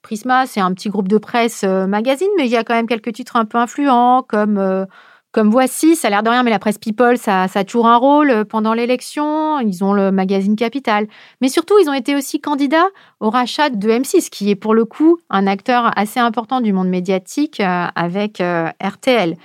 Prisma, 0.00 0.46
c'est 0.46 0.62
un 0.62 0.72
petit 0.72 0.88
groupe 0.88 1.08
de 1.08 1.18
presse 1.18 1.62
magazine, 1.62 2.30
mais 2.38 2.46
il 2.46 2.50
y 2.50 2.56
a 2.56 2.64
quand 2.64 2.72
même 2.72 2.86
quelques 2.86 3.12
titres 3.12 3.36
un 3.36 3.44
peu 3.44 3.58
influents, 3.58 4.22
comme 4.26 4.86
comme 5.32 5.48
voici, 5.48 5.94
ça 5.94 6.08
a 6.08 6.10
l'air 6.10 6.22
de 6.24 6.28
rien, 6.28 6.42
mais 6.42 6.50
la 6.50 6.58
presse 6.58 6.78
People, 6.78 7.16
ça, 7.16 7.46
ça 7.46 7.60
a 7.60 7.64
toujours 7.64 7.86
un 7.86 7.96
rôle 7.96 8.30
euh, 8.30 8.44
pendant 8.44 8.74
l'élection. 8.74 9.60
Ils 9.60 9.84
ont 9.84 9.92
le 9.92 10.10
magazine 10.10 10.56
Capital. 10.56 11.06
Mais 11.40 11.48
surtout, 11.48 11.74
ils 11.80 11.88
ont 11.88 11.94
été 11.94 12.16
aussi 12.16 12.40
candidats 12.40 12.88
au 13.20 13.30
rachat 13.30 13.70
de 13.70 13.88
M6, 13.88 14.28
qui 14.28 14.50
est 14.50 14.56
pour 14.56 14.74
le 14.74 14.84
coup 14.84 15.18
un 15.30 15.46
acteur 15.46 15.92
assez 15.96 16.18
important 16.18 16.60
du 16.60 16.72
monde 16.72 16.88
médiatique 16.88 17.60
euh, 17.60 17.86
avec 17.94 18.40
euh, 18.40 18.68
RTL. 18.82 19.36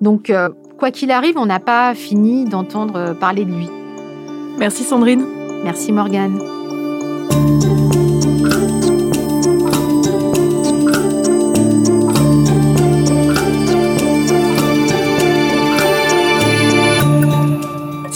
Donc, 0.00 0.32
quoi 0.78 0.92
qu'il 0.92 1.10
arrive, 1.10 1.36
on 1.38 1.46
n'a 1.46 1.58
pas 1.58 1.92
fini 1.92 2.44
d'entendre 2.44 3.14
parler 3.18 3.44
de 3.44 3.50
lui. 3.50 3.68
Merci 4.56 4.84
Sandrine. 4.84 5.26
Merci 5.64 5.90
Morgane. 5.90 6.57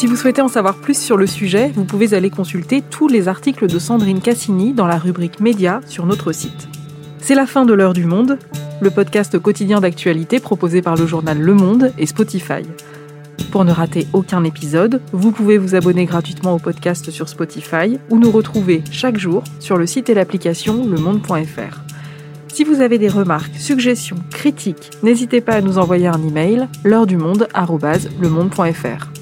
Si 0.02 0.08
vous 0.08 0.16
souhaitez 0.16 0.42
en 0.42 0.48
savoir 0.48 0.74
plus 0.74 1.00
sur 1.00 1.16
le 1.16 1.28
sujet, 1.28 1.70
vous 1.76 1.84
pouvez 1.84 2.12
aller 2.12 2.28
consulter 2.28 2.82
tous 2.82 3.06
les 3.06 3.28
articles 3.28 3.68
de 3.68 3.78
Sandrine 3.78 4.20
Cassini 4.20 4.72
dans 4.72 4.88
la 4.88 4.98
rubrique 4.98 5.38
Médias 5.38 5.80
sur 5.86 6.06
notre 6.06 6.32
site. 6.32 6.66
C'est 7.20 7.36
la 7.36 7.46
fin 7.46 7.64
de 7.64 7.72
l'heure 7.72 7.92
du 7.92 8.04
monde, 8.04 8.36
le 8.80 8.90
podcast 8.90 9.38
quotidien 9.38 9.80
d'actualité 9.80 10.40
proposé 10.40 10.82
par 10.82 10.96
le 10.96 11.06
journal 11.06 11.40
Le 11.40 11.54
Monde 11.54 11.92
et 11.98 12.06
Spotify. 12.06 12.64
Pour 13.52 13.64
ne 13.64 13.70
rater 13.70 14.08
aucun 14.12 14.42
épisode, 14.42 15.00
vous 15.12 15.30
pouvez 15.30 15.56
vous 15.56 15.76
abonner 15.76 16.04
gratuitement 16.04 16.56
au 16.56 16.58
podcast 16.58 17.12
sur 17.12 17.28
Spotify 17.28 18.00
ou 18.10 18.18
nous 18.18 18.32
retrouver 18.32 18.82
chaque 18.90 19.18
jour 19.18 19.44
sur 19.60 19.76
le 19.76 19.86
site 19.86 20.10
et 20.10 20.14
l'application 20.14 20.84
lemonde.fr. 20.84 21.78
Si 22.48 22.64
vous 22.64 22.80
avez 22.80 22.98
des 22.98 23.08
remarques, 23.08 23.54
suggestions, 23.54 24.18
critiques, 24.32 24.90
n'hésitez 25.04 25.40
pas 25.40 25.52
à 25.52 25.60
nous 25.60 25.78
envoyer 25.78 26.08
un 26.08 26.26
email 26.26 26.66
l'heure 26.82 27.06
du 27.06 27.16
monde@lemonde.fr. 27.16 29.21